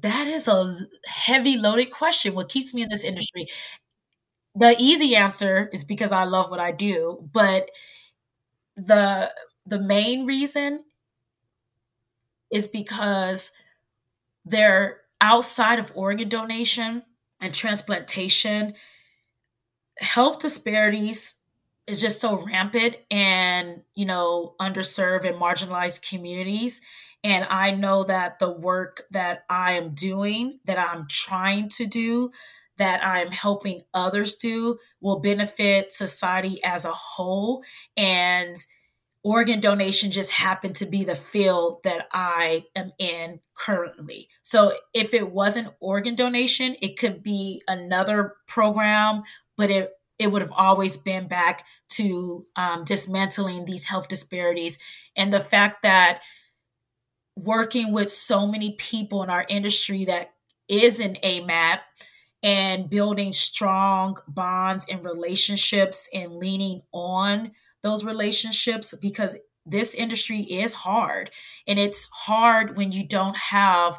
that 0.00 0.26
is 0.26 0.48
a 0.48 0.76
heavy 1.06 1.56
loaded 1.56 1.90
question. 1.90 2.34
What 2.34 2.48
keeps 2.48 2.72
me 2.74 2.82
in 2.82 2.88
this 2.88 3.04
industry? 3.04 3.46
The 4.54 4.74
easy 4.78 5.14
answer 5.16 5.68
is 5.72 5.84
because 5.84 6.12
I 6.12 6.24
love 6.24 6.50
what 6.50 6.60
I 6.60 6.72
do, 6.72 7.28
but 7.32 7.68
the 8.76 9.30
the 9.66 9.80
main 9.80 10.26
reason 10.26 10.84
is 12.52 12.68
because 12.68 13.50
they're 14.44 15.00
outside 15.20 15.78
of 15.78 15.92
organ 15.94 16.28
donation 16.28 17.02
and 17.40 17.54
transplantation. 17.54 18.74
Health 19.98 20.38
disparities 20.38 21.36
is 21.86 22.00
just 22.00 22.20
so 22.20 22.36
rampant 22.44 22.96
and 23.10 23.82
you 23.94 24.04
know 24.06 24.54
underserved 24.60 25.24
and 25.24 25.40
marginalized 25.40 26.08
communities 26.08 26.80
and 27.24 27.44
i 27.50 27.70
know 27.70 28.04
that 28.04 28.38
the 28.38 28.50
work 28.50 29.02
that 29.10 29.44
i 29.50 29.72
am 29.72 29.92
doing 29.94 30.60
that 30.64 30.78
i'm 30.78 31.06
trying 31.08 31.68
to 31.68 31.84
do 31.84 32.30
that 32.78 33.04
i'm 33.04 33.30
helping 33.30 33.82
others 33.92 34.36
do 34.36 34.78
will 35.00 35.18
benefit 35.18 35.92
society 35.92 36.62
as 36.62 36.84
a 36.84 36.92
whole 36.92 37.64
and 37.96 38.56
organ 39.24 39.60
donation 39.60 40.10
just 40.10 40.30
happened 40.30 40.76
to 40.76 40.86
be 40.86 41.04
the 41.04 41.14
field 41.14 41.82
that 41.84 42.08
I 42.12 42.64
am 42.74 42.92
in 42.98 43.40
currently. 43.54 44.28
So 44.42 44.72
if 44.94 45.14
it 45.14 45.30
wasn't 45.30 45.74
organ 45.80 46.14
donation, 46.14 46.76
it 46.82 46.98
could 46.98 47.22
be 47.22 47.62
another 47.68 48.34
program, 48.46 49.22
but 49.56 49.70
it 49.70 49.92
it 50.18 50.30
would 50.30 50.42
have 50.42 50.52
always 50.52 50.96
been 50.96 51.26
back 51.26 51.64
to 51.88 52.46
um, 52.54 52.84
dismantling 52.84 53.64
these 53.64 53.84
health 53.84 54.06
disparities 54.08 54.78
and 55.16 55.32
the 55.32 55.40
fact 55.40 55.82
that 55.82 56.20
working 57.34 57.92
with 57.92 58.10
so 58.10 58.46
many 58.46 58.72
people 58.72 59.24
in 59.24 59.30
our 59.30 59.44
industry 59.48 60.04
that 60.04 60.32
is 60.68 61.00
an 61.00 61.16
AMAT 61.24 61.80
and 62.42 62.88
building 62.88 63.32
strong 63.32 64.16
bonds 64.28 64.86
and 64.88 65.04
relationships 65.04 66.08
and 66.14 66.34
leaning 66.34 66.82
on 66.92 67.52
those 67.82 68.04
relationships 68.04 68.94
because 69.00 69.36
this 69.66 69.94
industry 69.94 70.40
is 70.40 70.74
hard. 70.74 71.30
And 71.66 71.78
it's 71.78 72.08
hard 72.12 72.76
when 72.76 72.92
you 72.92 73.06
don't 73.06 73.36
have 73.36 73.98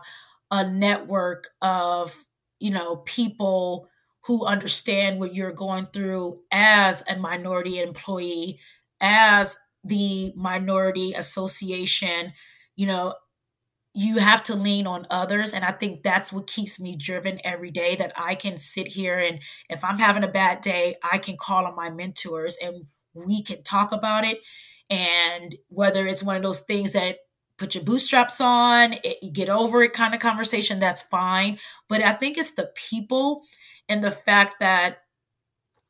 a 0.52 0.68
network 0.70 1.50
of 1.62 2.16
you 2.60 2.72
know 2.72 2.98
people 2.98 3.88
who 4.26 4.46
understand 4.46 5.20
what 5.20 5.34
you're 5.34 5.52
going 5.52 5.86
through 5.88 6.40
as 6.52 7.04
a 7.10 7.18
minority 7.18 7.80
employee 7.80 8.60
as 9.02 9.58
the 9.84 10.32
minority 10.36 11.14
association. 11.14 12.34
You 12.76 12.88
know 12.88 13.16
you 13.96 14.18
have 14.18 14.42
to 14.44 14.56
lean 14.56 14.88
on 14.88 15.06
others. 15.10 15.54
And 15.54 15.64
i 15.64 15.72
think 15.72 16.04
that's 16.04 16.34
what 16.34 16.48
keeps 16.48 16.80
me 16.82 16.96
driven 16.96 17.40
every 17.44 17.72
day 17.72 17.96
that 17.98 18.14
i 18.18 18.36
can 18.36 18.58
sit 18.58 18.88
here 18.88 19.20
and 19.20 19.40
if 19.70 19.84
i'm 19.84 19.98
having 20.00 20.24
a 20.24 20.28
bad 20.28 20.62
day 20.62 20.96
i 21.04 21.18
can 21.18 21.38
call 21.38 21.66
on 21.66 21.76
my 21.76 21.90
mentors 21.90 22.58
and 22.62 22.86
we 23.14 23.44
can 23.44 23.64
talk 23.64 23.92
about 23.92 24.26
it. 24.26 24.40
And 24.90 25.56
whether 25.70 26.08
it's 26.08 26.24
one 26.24 26.36
of 26.36 26.44
those 26.44 26.62
things 26.62 26.94
that 26.94 27.18
put 27.58 27.76
your 27.76 27.84
bootstraps 27.84 28.42
on, 28.42 28.96
it, 29.04 29.34
get 29.34 29.50
over 29.50 29.84
it 29.84 29.94
kind 29.94 30.14
of 30.14 30.20
conversation, 30.20 30.80
that's 30.80 31.02
fine. 31.04 31.60
But 31.88 32.02
I 32.02 32.14
think 32.14 32.38
it's 32.38 32.54
the 32.54 32.72
people 32.76 33.44
and 33.88 34.04
the 34.04 34.12
fact 34.12 34.60
that 34.60 34.98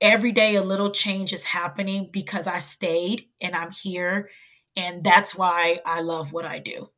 every 0.01 0.31
day 0.31 0.55
a 0.55 0.62
little 0.63 0.91
change 0.91 1.33
is 1.33 1.45
happening 1.45 2.09
because 2.12 2.47
I 2.47 2.59
stayed 2.59 3.29
and 3.41 3.55
I'm 3.55 3.71
here. 3.71 4.29
And 4.75 5.03
that's 5.03 5.36
why 5.36 5.79
I 5.86 6.01
love 6.01 6.33
what 6.33 6.45
I 6.45 6.59
do. 6.59 6.89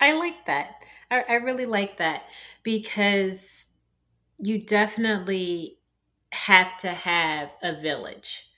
I 0.00 0.12
like 0.12 0.46
that. 0.46 0.84
I, 1.10 1.24
I 1.28 1.34
really 1.36 1.66
like 1.66 1.98
that 1.98 2.24
because 2.62 3.66
you 4.38 4.58
definitely 4.58 5.78
have 6.32 6.78
to 6.78 6.88
have 6.88 7.50
a 7.62 7.74
village 7.80 8.49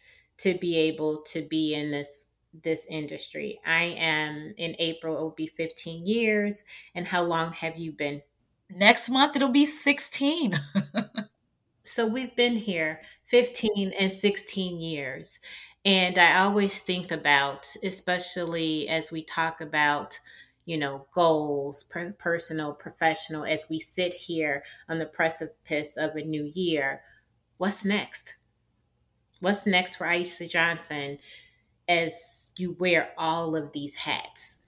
to 0.43 0.55
be 0.59 0.77
able 0.77 1.23
to 1.23 1.43
be 1.43 1.75
in 1.75 1.91
this 1.91 2.27
this 2.63 2.87
industry. 2.91 3.59
I 3.65 3.95
am 3.99 4.55
in 4.59 4.77
April, 4.79 5.17
it 5.17 5.23
will 5.23 5.31
be 5.31 5.47
15 5.47 6.07
years. 6.07 6.65
And 6.95 7.09
how 7.09 7.23
long 7.23 7.53
have 7.55 7.79
you 7.79 7.93
been? 7.93 8.21
Next 8.69 9.09
month, 9.09 9.37
it'll 9.37 9.49
be 9.49 9.67
16. 9.67 10.61
so 11.85 12.07
we've 12.07 12.35
been 12.37 12.57
here 12.57 13.01
15 13.27 13.93
and 13.99 14.13
16 14.13 14.81
years. 14.81 15.41
And 15.85 16.19
I 16.19 16.43
always 16.43 16.79
think 16.81 17.11
about, 17.11 17.67
especially 17.83 18.89
as 18.89 19.11
we 19.11 19.25
talk 19.25 19.61
about, 19.61 20.19
you 20.65 20.79
know, 20.79 21.07
goals, 21.13 21.85
per- 21.85 22.13
personal, 22.13 22.73
professional, 22.73 23.45
as 23.45 23.67
we 23.69 23.81
sit 23.81 24.15
here 24.15 24.63
on 24.89 24.99
the 24.99 25.07
precipice 25.07 25.97
of 25.97 26.15
a 26.15 26.23
new 26.23 26.51
year, 26.55 27.03
what's 27.57 27.85
next? 27.85 28.37
What's 29.43 29.67
next 29.67 29.97
for 29.97 30.07
Ieesha 30.07 30.49
Johnson 30.49 31.19
as 31.89 32.53
you 32.57 32.77
wear 32.79 33.11
all 33.19 33.57
of 33.57 33.73
these 33.73 33.97
hats? 33.97 34.63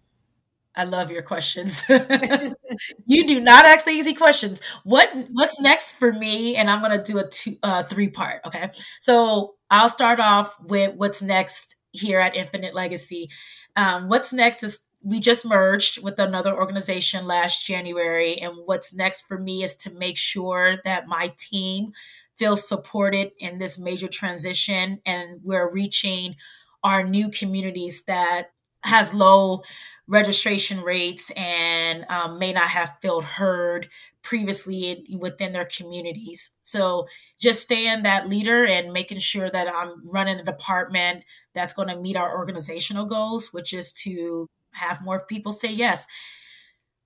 I 0.75 0.83
love 0.83 1.13
your 1.13 1.23
questions. 1.23 1.85
you 3.07 3.25
do 3.25 3.39
not 3.39 3.67
ask 3.67 3.85
the 3.85 3.93
easy 3.93 4.15
questions. 4.15 4.61
What 4.83 5.11
what's 5.31 5.61
next 5.61 5.95
for 5.95 6.13
me? 6.13 6.57
And 6.57 6.69
I'm 6.69 6.83
gonna 6.83 7.05
do 7.05 7.19
a 7.19 7.29
two 7.29 7.57
uh, 7.63 7.85
three 7.85 8.09
part. 8.09 8.41
Okay, 8.45 8.69
so 8.99 9.55
I'll 9.71 9.89
start 9.89 10.19
off 10.19 10.57
with 10.61 10.97
what's 10.97 11.23
next 11.23 11.77
here 11.93 12.19
at 12.19 12.35
Infinite 12.35 12.75
Legacy. 12.75 13.29
Um, 13.77 14.09
what's 14.09 14.33
next 14.33 14.65
is 14.65 14.81
we 15.05 15.21
just 15.21 15.47
merged 15.47 16.03
with 16.03 16.19
another 16.19 16.53
organization 16.53 17.29
last 17.29 17.65
January, 17.65 18.39
and 18.39 18.57
what's 18.65 18.93
next 18.93 19.29
for 19.29 19.39
me 19.39 19.63
is 19.63 19.77
to 19.77 19.95
make 19.95 20.19
sure 20.19 20.79
that 20.83 21.07
my 21.07 21.33
team 21.37 21.93
feel 22.39 22.57
supported 22.57 23.33
in 23.39 23.57
this 23.57 23.79
major 23.79 24.09
transition 24.09 25.01
and 25.07 25.41
we're 25.43 25.71
reaching 25.71 26.37
our 26.83 27.05
new 27.05 27.31
communities 27.31 28.05
that 28.05 28.51
has 28.83 29.15
low 29.15 29.63
registration 30.07 30.83
rates 30.83 31.31
and 31.31 32.05
um, 32.11 32.39
may 32.39 32.53
not 32.53 32.69
have 32.69 32.99
felt 33.01 33.25
heard 33.25 33.89
previously 34.23 35.07
within 35.19 35.53
their 35.53 35.65
communities. 35.65 36.53
So 36.63 37.07
just 37.41 37.63
staying 37.63 38.03
that 38.03 38.29
leader 38.29 38.67
and 38.67 38.93
making 38.93 39.19
sure 39.19 39.51
that 39.51 39.69
I'm 39.69 40.07
running 40.09 40.39
a 40.39 40.45
department 40.45 41.25
that's 41.55 41.73
going 41.73 41.89
to 41.89 41.97
meet 41.97 42.17
our 42.17 42.37
organizational 42.37 43.07
goals, 43.07 43.53
which 43.53 43.73
is 43.73 43.93
to 43.95 44.47
have 44.73 45.03
more 45.03 45.25
people 45.25 45.53
say 45.53 45.73
yes. 45.73 46.07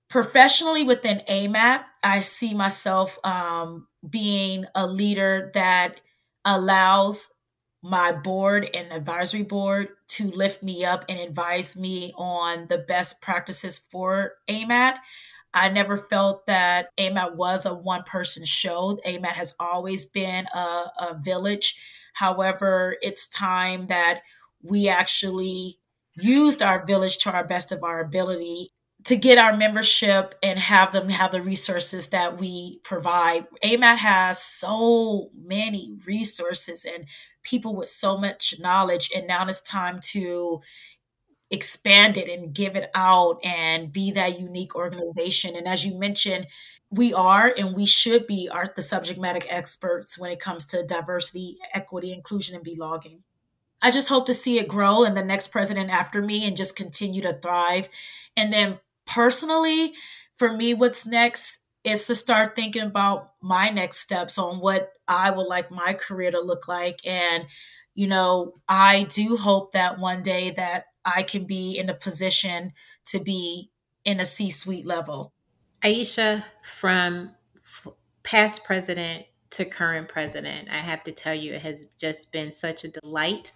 Professionally 0.09 0.83
within 0.83 1.21
AMAT, 1.29 1.85
I 2.03 2.21
see 2.21 2.55
myself 2.55 3.19
um, 3.23 3.87
being 4.09 4.65
a 4.73 4.87
leader 4.87 5.51
that 5.53 6.01
allows 6.43 7.31
my 7.83 8.11
board 8.11 8.67
and 8.73 8.91
advisory 8.91 9.43
board 9.43 9.89
to 10.07 10.31
lift 10.31 10.63
me 10.63 10.83
up 10.83 11.05
and 11.07 11.19
advise 11.19 11.77
me 11.77 12.11
on 12.17 12.65
the 12.69 12.79
best 12.79 13.21
practices 13.21 13.85
for 13.91 14.33
AMAT. 14.49 14.95
I 15.53 15.69
never 15.69 15.97
felt 15.97 16.47
that 16.47 16.89
AMAT 16.97 17.35
was 17.35 17.67
a 17.67 17.73
one 17.75 18.01
person 18.03 18.43
show. 18.45 18.97
AMAT 19.05 19.33
has 19.33 19.55
always 19.59 20.07
been 20.07 20.47
a, 20.55 20.57
a 20.57 21.19
village. 21.23 21.79
However, 22.13 22.97
it's 23.03 23.29
time 23.29 23.85
that 23.87 24.21
we 24.63 24.89
actually 24.89 25.77
used 26.15 26.63
our 26.63 26.83
village 26.83 27.19
to 27.19 27.31
our 27.31 27.45
best 27.45 27.71
of 27.71 27.83
our 27.83 27.99
ability 27.99 28.71
to 29.05 29.15
get 29.15 29.37
our 29.37 29.55
membership 29.55 30.35
and 30.43 30.59
have 30.59 30.91
them 30.91 31.09
have 31.09 31.31
the 31.31 31.41
resources 31.41 32.09
that 32.09 32.37
we 32.37 32.79
provide. 32.83 33.47
AMAT 33.63 33.97
has 33.97 34.41
so 34.41 35.29
many 35.35 35.97
resources 36.05 36.85
and 36.85 37.05
people 37.43 37.75
with 37.75 37.87
so 37.87 38.17
much 38.17 38.55
knowledge, 38.59 39.09
and 39.15 39.25
now 39.27 39.45
it's 39.47 39.61
time 39.61 39.99
to 40.01 40.61
expand 41.49 42.17
it 42.17 42.29
and 42.29 42.53
give 42.53 42.75
it 42.75 42.91
out 42.93 43.43
and 43.43 43.91
be 43.91 44.11
that 44.11 44.39
unique 44.39 44.75
organization. 44.75 45.55
And 45.55 45.67
as 45.67 45.85
you 45.85 45.97
mentioned, 45.97 46.47
we 46.91 47.13
are 47.13 47.53
and 47.57 47.75
we 47.75 47.85
should 47.85 48.27
be 48.27 48.49
are 48.51 48.71
the 48.75 48.81
subject 48.81 49.19
matter 49.19 49.39
experts 49.49 50.19
when 50.19 50.31
it 50.31 50.39
comes 50.39 50.65
to 50.67 50.85
diversity, 50.85 51.57
equity, 51.73 52.11
inclusion, 52.11 52.55
and 52.55 52.63
belonging. 52.63 53.23
I 53.81 53.91
just 53.91 54.09
hope 54.09 54.25
to 54.25 54.33
see 54.33 54.59
it 54.59 54.67
grow 54.67 55.05
and 55.05 55.15
the 55.15 55.23
next 55.23 55.47
president 55.47 55.89
after 55.89 56.21
me 56.21 56.45
and 56.45 56.57
just 56.57 56.75
continue 56.75 57.21
to 57.21 57.33
thrive. 57.33 57.89
And 58.35 58.51
then 58.51 58.79
personally, 59.09 59.93
for 60.37 60.53
me, 60.53 60.73
what's 60.73 61.05
next 61.05 61.59
is 61.83 62.05
to 62.05 62.15
start 62.15 62.55
thinking 62.55 62.83
about 62.83 63.31
my 63.41 63.69
next 63.69 63.97
steps 63.97 64.37
on 64.37 64.59
what 64.59 64.91
I 65.07 65.31
would 65.31 65.47
like 65.47 65.71
my 65.71 65.93
career 65.93 66.31
to 66.31 66.39
look 66.39 66.67
like. 66.67 66.99
And, 67.05 67.45
you 67.95 68.07
know, 68.07 68.53
I 68.67 69.03
do 69.03 69.37
hope 69.37 69.73
that 69.73 69.99
one 69.99 70.21
day 70.21 70.51
that 70.51 70.85
I 71.03 71.23
can 71.23 71.45
be 71.45 71.77
in 71.77 71.89
a 71.89 71.93
position 71.93 72.73
to 73.05 73.19
be 73.19 73.71
in 74.05 74.19
a 74.19 74.25
C 74.25 74.49
suite 74.51 74.85
level. 74.85 75.33
Ieesha, 75.81 76.43
from 76.63 77.31
past 78.23 78.63
president 78.63 79.25
to 79.51 79.65
current 79.65 80.09
president, 80.09 80.69
I 80.69 80.77
have 80.77 81.03
to 81.03 81.11
tell 81.11 81.33
you, 81.33 81.53
it 81.53 81.61
has 81.61 81.85
just 81.97 82.31
been 82.31 82.51
such 82.53 82.83
a 82.83 82.89
delight 82.89 83.51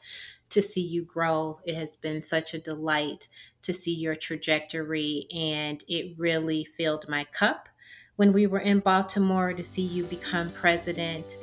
to 0.53 0.61
see 0.61 0.81
you 0.81 1.03
grow. 1.03 1.59
It 1.65 1.75
has 1.75 1.97
been 1.97 2.23
such 2.23 2.53
a 2.53 2.59
delight 2.59 3.27
to 3.63 3.73
see 3.73 3.93
your 3.93 4.15
trajectory, 4.15 5.27
and 5.35 5.83
it 5.87 6.15
really 6.17 6.65
filled 6.77 7.09
my 7.09 7.25
cup 7.25 7.69
when 8.15 8.31
we 8.31 8.45
were 8.47 8.59
in 8.59 8.79
Baltimore 8.79 9.53
to 9.53 9.63
see 9.63 9.81
you 9.81 10.03
become 10.03 10.51
president 10.51 11.37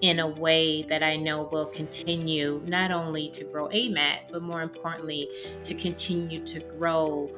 in 0.00 0.20
a 0.20 0.26
way 0.26 0.82
that 0.84 1.02
I 1.02 1.16
know 1.16 1.44
will 1.44 1.66
continue 1.66 2.62
not 2.66 2.90
only 2.90 3.30
to 3.30 3.44
grow 3.44 3.68
AMAT, 3.68 4.30
but 4.30 4.42
more 4.42 4.62
importantly, 4.62 5.28
to 5.64 5.74
continue 5.74 6.44
to 6.46 6.60
grow 6.60 7.34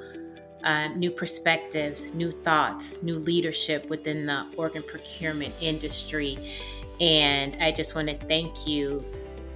uh, 0.65 0.89
new 0.89 1.11
perspectives, 1.11 2.13
new 2.15 2.31
thoughts, 2.31 3.03
new 3.03 3.17
leadership 3.17 3.89
within 3.89 4.27
the 4.27 4.47
organ 4.57 4.83
procurement 4.83 5.55
industry. 5.61 6.37
And 7.01 7.57
I 7.61 7.71
just 7.71 7.95
want 7.95 8.09
to 8.09 8.17
thank 8.27 8.67
you 8.67 9.05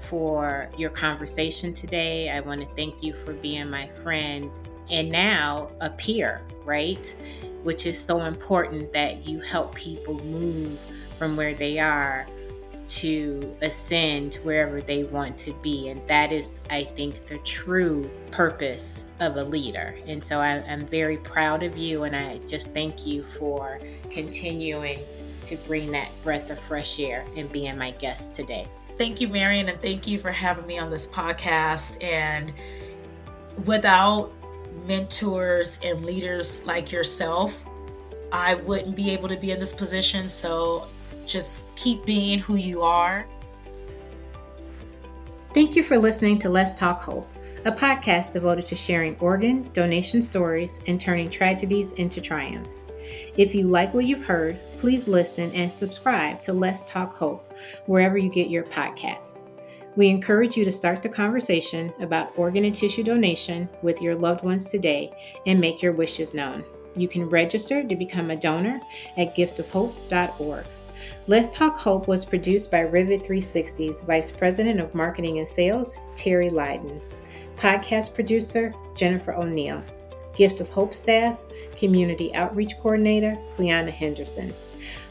for 0.02 0.70
your 0.76 0.90
conversation 0.90 1.72
today. 1.72 2.30
I 2.30 2.40
want 2.40 2.60
to 2.60 2.74
thank 2.74 3.02
you 3.02 3.12
for 3.12 3.32
being 3.34 3.70
my 3.70 3.88
friend 4.02 4.50
and 4.90 5.10
now 5.10 5.70
a 5.80 5.90
peer, 5.90 6.42
right? 6.64 7.14
Which 7.62 7.86
is 7.86 7.98
so 7.98 8.22
important 8.22 8.92
that 8.92 9.26
you 9.26 9.40
help 9.40 9.74
people 9.74 10.22
move 10.24 10.78
from 11.18 11.36
where 11.36 11.54
they 11.54 11.78
are 11.78 12.26
to 12.84 13.56
ascend 13.62 14.34
wherever 14.42 14.82
they 14.82 15.04
want 15.04 15.38
to 15.38 15.54
be. 15.62 15.88
And 15.88 16.06
that 16.08 16.32
is, 16.32 16.52
I 16.68 16.84
think, 16.84 17.26
the 17.26 17.38
true 17.38 18.10
purpose 18.30 19.06
of 19.20 19.36
a 19.36 19.44
leader. 19.44 19.96
And 20.06 20.22
so 20.22 20.40
I, 20.40 20.56
am 20.56 20.86
very 20.86 21.16
proud 21.18 21.62
of 21.62 21.76
you. 21.76 22.02
And 22.04 22.14
I 22.14 22.38
just 22.38 22.72
thank 22.74 23.06
you 23.06 23.22
for 23.22 23.80
continuing 24.10 25.00
to 25.44 25.56
bring 25.58 25.90
that 25.92 26.10
breath 26.22 26.50
of 26.50 26.58
fresh 26.58 27.00
air 27.00 27.24
and 27.36 27.50
being 27.50 27.78
my 27.78 27.92
guest 27.92 28.34
today. 28.34 28.68
Thank 29.02 29.20
you, 29.20 29.26
Marion. 29.26 29.68
And 29.68 29.82
thank 29.82 30.06
you 30.06 30.16
for 30.16 30.30
having 30.30 30.64
me 30.64 30.78
on 30.78 30.88
this 30.88 31.08
podcast. 31.08 32.00
And 32.04 32.52
without 33.64 34.30
mentors 34.86 35.80
and 35.82 36.04
leaders 36.04 36.64
like 36.66 36.92
yourself, 36.92 37.64
I 38.30 38.54
wouldn't 38.54 38.94
be 38.94 39.10
able 39.10 39.28
to 39.30 39.36
be 39.36 39.50
in 39.50 39.58
this 39.58 39.72
position. 39.72 40.28
So 40.28 40.86
just 41.26 41.74
keep 41.74 42.06
being 42.06 42.38
who 42.38 42.54
you 42.54 42.82
are. 42.82 43.26
Thank 45.52 45.74
you 45.74 45.82
for 45.82 45.98
listening 45.98 46.38
to 46.38 46.48
Let's 46.48 46.72
Talk 46.72 47.02
Hope, 47.02 47.28
a 47.64 47.70
podcast 47.70 48.32
devoted 48.32 48.64
to 48.66 48.74
sharing 48.74 49.16
organ 49.20 49.70
donation 49.72 50.20
stories 50.20 50.80
and 50.88 51.00
turning 51.00 51.30
tragedies 51.30 51.92
into 51.92 52.20
triumphs. 52.20 52.86
If 53.36 53.54
you 53.54 53.62
like 53.62 53.94
what 53.94 54.06
you've 54.06 54.24
heard, 54.24 54.58
please 54.78 55.06
listen 55.06 55.52
and 55.52 55.72
subscribe 55.72 56.42
to 56.42 56.52
Let's 56.52 56.82
Talk 56.82 57.14
Hope 57.14 57.56
wherever 57.86 58.18
you 58.18 58.30
get 58.30 58.50
your 58.50 58.64
podcasts. 58.64 59.44
We 59.94 60.08
encourage 60.08 60.56
you 60.56 60.64
to 60.64 60.72
start 60.72 61.02
the 61.02 61.08
conversation 61.08 61.92
about 62.00 62.32
organ 62.36 62.64
and 62.64 62.74
tissue 62.74 63.04
donation 63.04 63.68
with 63.82 64.02
your 64.02 64.16
loved 64.16 64.42
ones 64.42 64.68
today 64.68 65.12
and 65.46 65.60
make 65.60 65.82
your 65.82 65.92
wishes 65.92 66.34
known. 66.34 66.64
You 66.96 67.06
can 67.06 67.28
register 67.28 67.84
to 67.84 67.94
become 67.94 68.30
a 68.30 68.36
donor 68.36 68.80
at 69.16 69.36
giftofhope.org. 69.36 70.66
Let's 71.28 71.48
Talk 71.50 71.76
Hope 71.78 72.08
was 72.08 72.24
produced 72.24 72.72
by 72.72 72.80
Rivet 72.80 73.22
360's 73.22 74.02
Vice 74.02 74.32
President 74.32 74.80
of 74.80 74.94
Marketing 74.94 75.38
and 75.38 75.48
Sales, 75.48 75.96
Terry 76.16 76.48
Lydon. 76.48 77.00
Podcast 77.62 78.12
producer, 78.12 78.74
Jennifer 78.96 79.34
O'Neill. 79.34 79.84
Gift 80.36 80.60
of 80.60 80.68
Hope 80.70 80.92
staff, 80.92 81.40
Community 81.76 82.34
Outreach 82.34 82.72
Coordinator, 82.82 83.38
Cleanna 83.54 83.92
Henderson. 83.92 84.52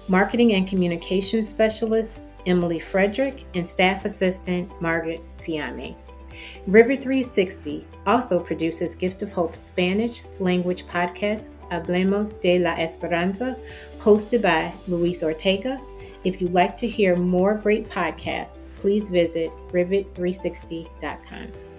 Marketing 0.10 0.56
and 0.56 0.68
Communications 0.68 1.48
Specialist, 1.48 2.20
Emily 2.46 2.78
Frederick, 2.78 3.46
and 3.56 3.66
Staff 3.66 4.04
Assistant, 4.04 4.70
Margaret 4.82 5.22
Tiame. 5.38 5.96
Rivet 6.68 7.02
360 7.02 7.88
also 8.06 8.38
produces 8.38 8.96
Gift 8.96 9.22
of 9.22 9.32
Hope's 9.32 9.62
Spanish 9.62 10.24
language 10.42 10.86
podcast, 10.88 11.52
Hablemos 11.72 12.42
de 12.42 12.60
la 12.60 12.72
Esperanza, 12.72 13.58
hosted 13.98 14.42
by 14.42 14.74
Luis 14.90 15.24
Ortega. 15.24 15.80
If 16.26 16.42
you'd 16.42 16.52
like 16.52 16.76
to 16.78 16.88
hear 16.88 17.16
more 17.16 17.56
great 17.56 17.90
podcasts, 17.90 18.60
please 18.78 19.10
visit 19.10 19.52
rivet360.com. 19.70 21.71